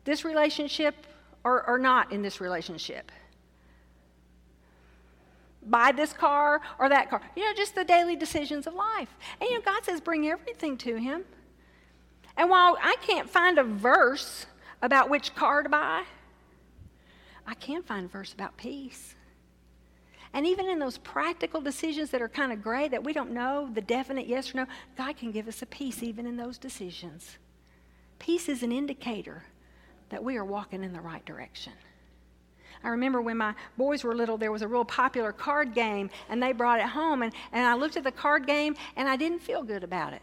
this 0.05 0.25
relationship 0.25 1.07
or, 1.45 1.67
or 1.69 1.79
not 1.79 2.11
in 2.11 2.23
this 2.23 2.41
relationship, 2.41 3.13
buy 5.67 5.93
this 5.93 6.15
car 6.15 6.63
or 6.79 6.89
that 6.89 7.11
car. 7.11 7.21
You 7.37 7.45
know, 7.45 7.53
just 7.55 7.75
the 7.75 7.85
daily 7.85 8.17
decisions 8.17 8.67
of 8.67 8.75
life. 8.75 9.15
And, 9.41 9.51
you 9.51 9.57
know, 9.57 9.63
God 9.63 9.85
says 9.85 10.01
bring 10.01 10.27
everything 10.29 10.79
to 10.79 10.97
Him. 10.97 11.25
And 12.39 12.49
while 12.49 12.79
I 12.81 12.97
can't 13.03 13.29
find 13.29 13.59
a 13.59 13.65
verse 13.65 14.47
about 14.81 15.11
which 15.11 15.35
car 15.35 15.63
to 15.63 15.69
buy, 15.69 16.05
I 17.47 17.55
can 17.55 17.83
find 17.83 18.07
a 18.07 18.09
verse 18.09 18.33
about 18.33 18.57
peace. 18.57 19.15
And 20.33 20.47
even 20.47 20.69
in 20.69 20.79
those 20.79 20.99
practical 20.99 21.61
decisions 21.61 22.11
that 22.11 22.23
are 22.23 22.29
kind 22.29 22.53
of 22.53 22.63
gray, 22.63 22.89
that 22.89 23.03
we 23.03 23.13
don't 23.13 23.33
know 23.33 23.71
the 23.73 23.81
definite 23.81 24.27
yes 24.27 24.55
or 24.55 24.59
no, 24.59 24.67
God 24.97 25.17
can 25.17 25.33
give 25.33 25.49
us 25.49 25.63
a 25.63 25.67
peace 25.67 26.03
even 26.03 26.27
in 26.27 26.37
those 26.37 26.59
decisions. 26.59 27.39
Peace 28.19 28.49
is 28.49 28.63
an 28.63 28.73
indicator 28.73 29.45
that 30.11 30.23
we 30.23 30.37
are 30.37 30.45
walking 30.45 30.85
in 30.85 30.93
the 30.93 31.01
right 31.01 31.25
direction. 31.25 31.73
I 32.85 32.89
remember 32.89 33.21
when 33.21 33.37
my 33.37 33.55
boys 33.77 34.05
were 34.05 34.15
little, 34.15 34.37
there 34.37 34.53
was 34.53 34.63
a 34.63 34.69
real 34.69 34.85
popular 34.85 35.33
card 35.33 35.75
game, 35.75 36.11
and 36.29 36.43
they 36.43 36.53
brought 36.53 36.79
it 36.79 36.87
home. 36.87 37.23
And, 37.23 37.33
and 37.53 37.67
I 37.67 37.75
looked 37.75 37.97
at 37.97 38.05
the 38.05 38.13
card 38.13 38.47
game, 38.47 38.77
and 38.97 39.09
I 39.09 39.17
didn't 39.17 39.41
feel 39.41 39.63
good 39.63 39.83
about 39.83 40.13
it. 40.13 40.23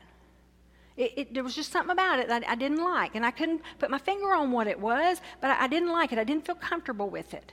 It, 0.97 1.13
it, 1.17 1.33
there 1.33 1.43
was 1.43 1.53
just 1.53 1.71
something 1.71 1.91
about 1.91 2.19
it 2.19 2.29
that 2.29 2.47
I, 2.47 2.55
didn't 2.55 2.81
like. 2.81 3.15
And 3.15 3.25
I 3.25 3.31
couldn't 3.31 3.61
put 3.79 3.89
my 3.89 3.97
finger 3.97 4.33
on 4.33 4.51
what 4.51 4.67
it 4.67 4.79
was, 4.79 5.19
but 5.41 5.49
I, 5.49 5.65
I, 5.65 5.67
didn't 5.67 5.91
like 5.91 6.13
it. 6.13 6.19
I 6.19 6.23
didn't 6.23 6.45
feel 6.45 6.55
comfortable 6.55 7.09
with 7.09 7.33
it. 7.33 7.51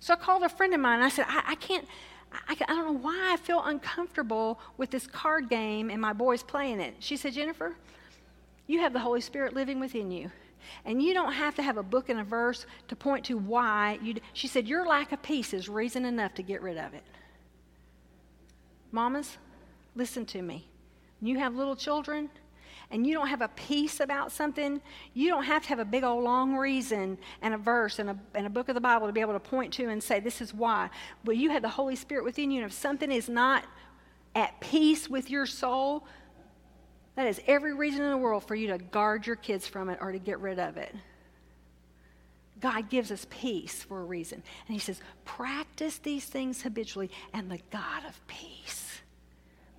So 0.00 0.14
I 0.14 0.16
called 0.16 0.42
a 0.42 0.48
friend 0.48 0.72
of 0.74 0.80
mine, 0.80 0.96
and 0.96 1.04
I 1.04 1.10
said, 1.10 1.26
I, 1.28 1.54
can't, 1.56 1.86
I, 2.32 2.56
I 2.68 2.74
don't 2.74 2.86
know 2.86 3.00
why 3.00 3.30
I 3.32 3.36
feel 3.36 3.62
uncomfortable 3.62 4.58
with 4.78 4.90
this 4.90 5.06
card 5.06 5.50
game 5.50 5.90
and 5.90 6.00
my 6.00 6.14
boys 6.14 6.42
playing 6.42 6.80
it. 6.80 6.94
She 7.00 7.16
said, 7.16 7.34
Jennifer, 7.34 7.76
you 8.66 8.80
have 8.80 8.94
the 8.94 9.00
Holy 9.00 9.20
Spirit 9.20 9.54
living 9.54 9.78
within 9.78 10.10
you. 10.10 10.30
And 10.84 11.02
you 11.02 11.12
don't 11.14 11.32
have 11.32 11.54
to 11.56 11.62
have 11.62 11.76
a 11.76 11.82
book 11.82 12.08
and 12.08 12.20
a 12.20 12.24
verse 12.24 12.66
to 12.88 12.96
point 12.96 13.24
to 13.26 13.36
why 13.36 13.98
you. 14.02 14.14
She 14.32 14.46
said, 14.46 14.68
Your 14.68 14.86
lack 14.86 15.10
of 15.12 15.22
peace 15.22 15.52
is 15.52 15.68
reason 15.68 16.04
enough 16.04 16.34
to 16.34 16.42
get 16.42 16.62
rid 16.62 16.78
of 16.78 16.94
it. 16.94 17.02
Mamas, 18.92 19.38
listen 19.96 20.26
to 20.26 20.42
me. 20.42 20.68
You 21.20 21.38
have 21.38 21.54
little 21.54 21.76
children, 21.76 22.30
and 22.90 23.06
you 23.06 23.14
don't 23.14 23.28
have 23.28 23.42
a 23.42 23.48
peace 23.48 24.00
about 24.00 24.32
something, 24.32 24.80
you 25.14 25.28
don't 25.28 25.44
have 25.44 25.62
to 25.62 25.68
have 25.68 25.78
a 25.78 25.84
big 25.84 26.04
old 26.04 26.24
long 26.24 26.56
reason 26.56 27.18
and 27.42 27.54
a 27.54 27.58
verse 27.58 27.98
and 27.98 28.10
a, 28.10 28.18
and 28.34 28.46
a 28.46 28.50
book 28.50 28.68
of 28.68 28.74
the 28.74 28.80
Bible 28.80 29.06
to 29.06 29.12
be 29.12 29.20
able 29.20 29.32
to 29.32 29.40
point 29.40 29.72
to 29.74 29.88
and 29.88 30.02
say, 30.02 30.20
This 30.20 30.40
is 30.40 30.52
why. 30.52 30.90
But 31.24 31.36
you 31.36 31.50
have 31.50 31.62
the 31.62 31.68
Holy 31.68 31.96
Spirit 31.96 32.24
within 32.24 32.50
you, 32.50 32.62
and 32.62 32.70
if 32.70 32.76
something 32.76 33.10
is 33.10 33.28
not 33.28 33.64
at 34.34 34.60
peace 34.60 35.08
with 35.08 35.30
your 35.30 35.46
soul, 35.46 36.06
that 37.16 37.26
is 37.26 37.40
every 37.46 37.74
reason 37.74 38.02
in 38.02 38.10
the 38.10 38.16
world 38.16 38.44
for 38.44 38.54
you 38.54 38.68
to 38.68 38.78
guard 38.78 39.26
your 39.26 39.36
kids 39.36 39.66
from 39.66 39.90
it 39.90 39.98
or 40.00 40.12
to 40.12 40.18
get 40.18 40.40
rid 40.40 40.58
of 40.58 40.76
it. 40.76 40.94
God 42.60 42.90
gives 42.90 43.10
us 43.10 43.26
peace 43.30 43.82
for 43.82 44.00
a 44.00 44.04
reason. 44.04 44.42
And 44.66 44.74
He 44.74 44.80
says, 44.80 45.00
practice 45.24 45.98
these 45.98 46.26
things 46.26 46.62
habitually, 46.62 47.10
and 47.32 47.50
the 47.50 47.60
God 47.70 48.04
of 48.06 48.26
peace 48.26 49.00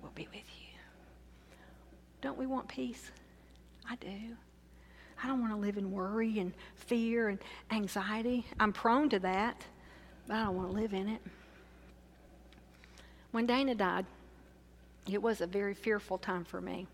will 0.02 0.12
be 0.14 0.26
with 0.32 0.34
you. 0.34 0.51
Don't 2.22 2.38
we 2.38 2.46
want 2.46 2.68
peace? 2.68 3.10
I 3.90 3.96
do. 3.96 4.36
I 5.22 5.26
don't 5.26 5.40
want 5.40 5.52
to 5.52 5.58
live 5.58 5.76
in 5.76 5.92
worry 5.92 6.38
and 6.38 6.52
fear 6.74 7.28
and 7.28 7.38
anxiety. 7.70 8.46
I'm 8.58 8.72
prone 8.72 9.08
to 9.10 9.18
that, 9.18 9.66
but 10.26 10.36
I 10.36 10.44
don't 10.44 10.56
want 10.56 10.70
to 10.70 10.74
live 10.74 10.94
in 10.94 11.08
it. 11.08 11.20
When 13.32 13.46
Dana 13.46 13.74
died, 13.74 14.06
it 15.10 15.20
was 15.20 15.40
a 15.40 15.46
very 15.46 15.74
fearful 15.74 16.18
time 16.18 16.44
for 16.44 16.60
me. 16.60 16.86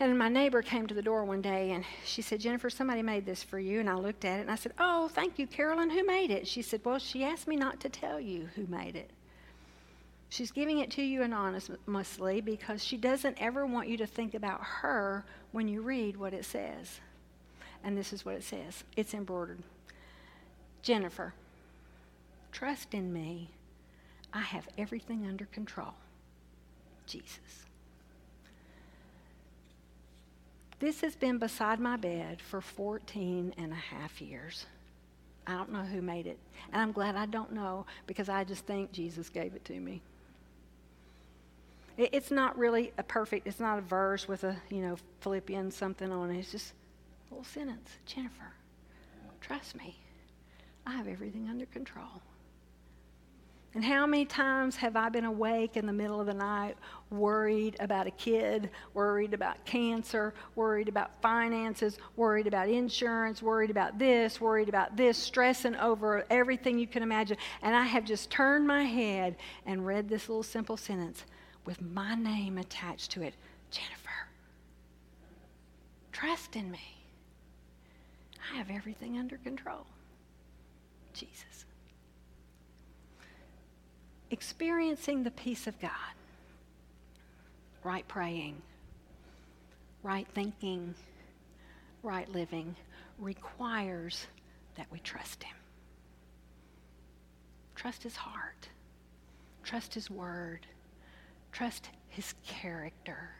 And 0.00 0.18
my 0.18 0.28
neighbor 0.28 0.62
came 0.62 0.86
to 0.88 0.94
the 0.94 1.02
door 1.02 1.24
one 1.24 1.42
day 1.42 1.70
and 1.70 1.84
she 2.04 2.22
said, 2.22 2.40
Jennifer, 2.40 2.68
somebody 2.68 3.02
made 3.02 3.24
this 3.24 3.42
for 3.42 3.58
you. 3.58 3.80
And 3.80 3.88
I 3.88 3.94
looked 3.94 4.24
at 4.24 4.40
it 4.40 4.42
and 4.42 4.50
I 4.50 4.56
said, 4.56 4.72
Oh, 4.78 5.08
thank 5.08 5.38
you, 5.38 5.46
Carolyn. 5.46 5.90
Who 5.90 6.04
made 6.04 6.30
it? 6.30 6.46
She 6.48 6.60
said, 6.60 6.80
Well, 6.84 6.98
she 6.98 7.24
asked 7.24 7.46
me 7.46 7.56
not 7.56 7.78
to 7.80 7.88
tell 7.88 8.18
you 8.18 8.48
who 8.56 8.66
made 8.66 8.96
it. 8.96 9.10
She's 10.32 10.50
giving 10.50 10.78
it 10.78 10.90
to 10.92 11.02
you 11.02 11.20
anonymously 11.20 12.40
because 12.40 12.82
she 12.82 12.96
doesn't 12.96 13.36
ever 13.38 13.66
want 13.66 13.88
you 13.88 13.98
to 13.98 14.06
think 14.06 14.32
about 14.32 14.62
her 14.62 15.26
when 15.50 15.68
you 15.68 15.82
read 15.82 16.16
what 16.16 16.32
it 16.32 16.46
says. 16.46 17.00
And 17.84 17.98
this 17.98 18.14
is 18.14 18.24
what 18.24 18.36
it 18.36 18.42
says 18.42 18.82
it's 18.96 19.12
embroidered 19.12 19.62
Jennifer, 20.80 21.34
trust 22.50 22.94
in 22.94 23.12
me. 23.12 23.50
I 24.32 24.40
have 24.40 24.66
everything 24.78 25.26
under 25.26 25.44
control. 25.44 25.92
Jesus. 27.06 27.66
This 30.78 31.02
has 31.02 31.14
been 31.14 31.36
beside 31.36 31.78
my 31.78 31.98
bed 31.98 32.40
for 32.40 32.62
14 32.62 33.52
and 33.58 33.70
a 33.70 33.74
half 33.74 34.22
years. 34.22 34.64
I 35.46 35.52
don't 35.52 35.72
know 35.72 35.82
who 35.82 36.00
made 36.00 36.26
it. 36.26 36.38
And 36.72 36.80
I'm 36.80 36.92
glad 36.92 37.16
I 37.16 37.26
don't 37.26 37.52
know 37.52 37.84
because 38.06 38.30
I 38.30 38.44
just 38.44 38.64
think 38.64 38.92
Jesus 38.92 39.28
gave 39.28 39.54
it 39.54 39.66
to 39.66 39.78
me. 39.78 40.00
It's 41.96 42.30
not 42.30 42.58
really 42.58 42.92
a 42.96 43.02
perfect, 43.02 43.46
it's 43.46 43.60
not 43.60 43.78
a 43.78 43.82
verse 43.82 44.26
with 44.26 44.44
a, 44.44 44.56
you 44.70 44.80
know, 44.80 44.96
Philippians 45.20 45.76
something 45.76 46.10
on 46.10 46.30
it. 46.30 46.38
It's 46.38 46.50
just 46.50 46.72
a 47.30 47.34
little 47.34 47.44
sentence. 47.44 47.90
Jennifer, 48.06 48.52
trust 49.40 49.76
me. 49.76 49.96
I 50.86 50.92
have 50.92 51.06
everything 51.06 51.48
under 51.48 51.66
control. 51.66 52.22
And 53.74 53.82
how 53.82 54.04
many 54.06 54.26
times 54.26 54.76
have 54.76 54.96
I 54.96 55.08
been 55.08 55.24
awake 55.24 55.78
in 55.78 55.86
the 55.86 55.94
middle 55.94 56.20
of 56.20 56.26
the 56.26 56.34
night, 56.34 56.76
worried 57.10 57.74
about 57.80 58.06
a 58.06 58.10
kid, 58.10 58.68
worried 58.92 59.32
about 59.32 59.64
cancer, 59.64 60.34
worried 60.56 60.88
about 60.88 61.10
finances, 61.22 61.96
worried 62.16 62.46
about 62.46 62.68
insurance, 62.68 63.42
worried 63.42 63.70
about 63.70 63.98
this, 63.98 64.42
worried 64.42 64.68
about 64.68 64.94
this, 64.98 65.16
stressing 65.16 65.74
over 65.76 66.26
everything 66.28 66.78
you 66.78 66.86
can 66.86 67.02
imagine. 67.02 67.38
And 67.62 67.74
I 67.74 67.84
have 67.84 68.04
just 68.04 68.30
turned 68.30 68.66
my 68.66 68.84
head 68.84 69.36
and 69.64 69.86
read 69.86 70.06
this 70.06 70.28
little 70.28 70.42
simple 70.42 70.76
sentence 70.76 71.24
with 71.64 71.80
my 71.80 72.14
name 72.14 72.58
attached 72.58 73.10
to 73.12 73.22
it 73.22 73.34
Jennifer. 73.70 74.10
Trust 76.12 76.56
in 76.56 76.70
me. 76.70 76.96
I 78.52 78.56
have 78.56 78.70
everything 78.70 79.18
under 79.18 79.36
control. 79.38 79.86
Jesus. 81.14 81.64
Experiencing 84.30 85.22
the 85.22 85.30
peace 85.30 85.66
of 85.66 85.78
God, 85.80 85.90
right 87.84 88.06
praying, 88.08 88.60
right 90.02 90.26
thinking, 90.34 90.94
right 92.02 92.28
living 92.30 92.74
requires 93.18 94.26
that 94.76 94.86
we 94.90 94.98
trust 95.00 95.42
Him. 95.42 95.54
Trust 97.74 98.02
His 98.02 98.16
heart, 98.16 98.68
trust 99.62 99.94
His 99.94 100.10
word 100.10 100.66
Trust 101.52 101.90
his 102.08 102.34
character. 102.46 103.30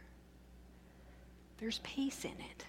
There's 1.59 1.81
peace 1.83 2.25
in 2.25 2.31
it. 2.31 2.67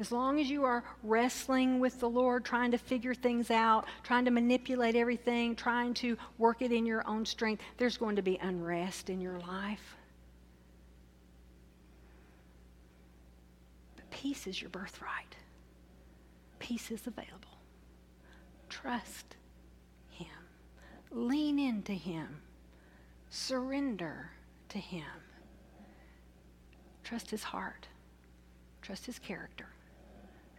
As 0.00 0.10
long 0.10 0.40
as 0.40 0.50
you 0.50 0.64
are 0.64 0.82
wrestling 1.04 1.78
with 1.78 2.00
the 2.00 2.08
Lord, 2.08 2.44
trying 2.44 2.72
to 2.72 2.78
figure 2.78 3.14
things 3.14 3.50
out, 3.50 3.86
trying 4.02 4.24
to 4.24 4.32
manipulate 4.32 4.96
everything, 4.96 5.54
trying 5.54 5.94
to 5.94 6.16
work 6.36 6.62
it 6.62 6.72
in 6.72 6.84
your 6.84 7.06
own 7.06 7.24
strength, 7.24 7.62
there's 7.76 7.96
going 7.96 8.16
to 8.16 8.22
be 8.22 8.36
unrest 8.42 9.08
in 9.08 9.20
your 9.20 9.38
life. 9.40 9.96
But 13.94 14.10
peace 14.10 14.48
is 14.48 14.60
your 14.60 14.70
birthright, 14.70 15.36
peace 16.58 16.90
is 16.90 17.06
available. 17.06 17.58
Trust 18.68 19.36
Him, 20.10 20.26
lean 21.12 21.60
into 21.60 21.92
Him, 21.92 22.40
surrender 23.34 24.30
to 24.68 24.78
Him. 24.78 25.04
Trust 27.02 27.30
His 27.30 27.42
heart, 27.42 27.88
trust 28.80 29.06
His 29.06 29.18
character. 29.18 29.66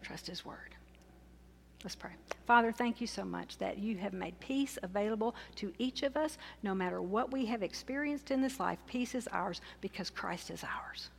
Trust 0.01 0.27
His 0.27 0.45
word. 0.45 0.75
Let's 1.83 1.95
pray. 1.95 2.11
Father, 2.45 2.71
thank 2.71 2.99
you 3.01 3.07
so 3.07 3.23
much 3.23 3.57
that 3.57 3.77
you 3.77 3.97
have 3.97 4.13
made 4.13 4.39
peace 4.39 4.77
available 4.83 5.35
to 5.55 5.73
each 5.77 6.03
of 6.03 6.17
us. 6.17 6.37
No 6.63 6.75
matter 6.75 7.01
what 7.01 7.31
we 7.31 7.45
have 7.45 7.63
experienced 7.63 8.29
in 8.29 8.41
this 8.41 8.59
life, 8.59 8.79
peace 8.87 9.15
is 9.15 9.27
ours 9.31 9.61
because 9.81 10.09
Christ 10.09 10.51
is 10.51 10.63
ours. 10.63 11.09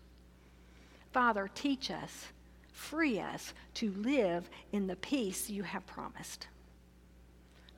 Father, 1.13 1.49
teach 1.55 1.91
us, 1.91 2.27
free 2.73 3.19
us 3.19 3.55
to 3.75 3.93
live 3.93 4.49
in 4.73 4.87
the 4.87 4.97
peace 4.97 5.49
you 5.49 5.63
have 5.63 5.87
promised. 5.87 6.49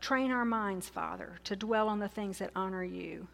Train 0.00 0.30
our 0.30 0.44
minds, 0.44 0.88
Father, 0.88 1.38
to 1.44 1.56
dwell 1.56 1.88
on 1.88 1.98
the 1.98 2.08
things 2.08 2.38
that 2.38 2.50
honor 2.54 2.84
you 2.84 3.28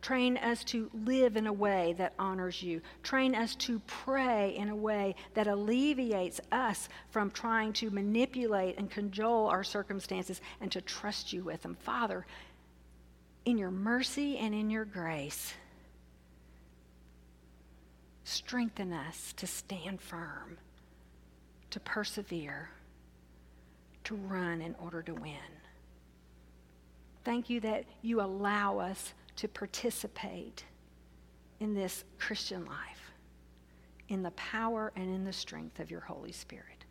Train 0.00 0.38
us 0.38 0.64
to 0.64 0.90
live 1.04 1.36
in 1.36 1.46
a 1.46 1.52
way 1.52 1.94
that 1.98 2.14
honors 2.18 2.62
you. 2.62 2.80
Train 3.02 3.34
us 3.34 3.54
to 3.56 3.80
pray 3.86 4.56
in 4.56 4.70
a 4.70 4.76
way 4.76 5.14
that 5.34 5.46
alleviates 5.46 6.40
us 6.50 6.88
from 7.10 7.30
trying 7.30 7.72
to 7.74 7.90
manipulate 7.90 8.78
and 8.78 8.90
cajole 8.90 9.48
our 9.48 9.62
circumstances 9.62 10.40
and 10.60 10.72
to 10.72 10.80
trust 10.80 11.32
you 11.32 11.44
with 11.44 11.62
them. 11.62 11.76
Father, 11.80 12.26
in 13.44 13.58
your 13.58 13.70
mercy 13.70 14.38
and 14.38 14.54
in 14.54 14.70
your 14.70 14.86
grace, 14.86 15.52
strengthen 18.24 18.92
us 18.92 19.34
to 19.36 19.46
stand 19.46 20.00
firm, 20.00 20.56
to 21.70 21.80
persevere, 21.80 22.70
to 24.04 24.14
run 24.14 24.62
in 24.62 24.74
order 24.76 25.02
to 25.02 25.12
win. 25.14 25.36
Thank 27.22 27.50
you 27.50 27.60
that 27.60 27.84
you 28.00 28.22
allow 28.22 28.78
us 28.78 29.12
to 29.40 29.48
participate 29.48 30.64
in 31.60 31.74
this 31.74 32.04
Christian 32.18 32.66
life 32.66 33.12
in 34.10 34.22
the 34.22 34.32
power 34.32 34.92
and 34.96 35.08
in 35.08 35.24
the 35.24 35.32
strength 35.32 35.80
of 35.80 35.90
your 35.90 36.00
Holy 36.00 36.30
Spirit. 36.30 36.84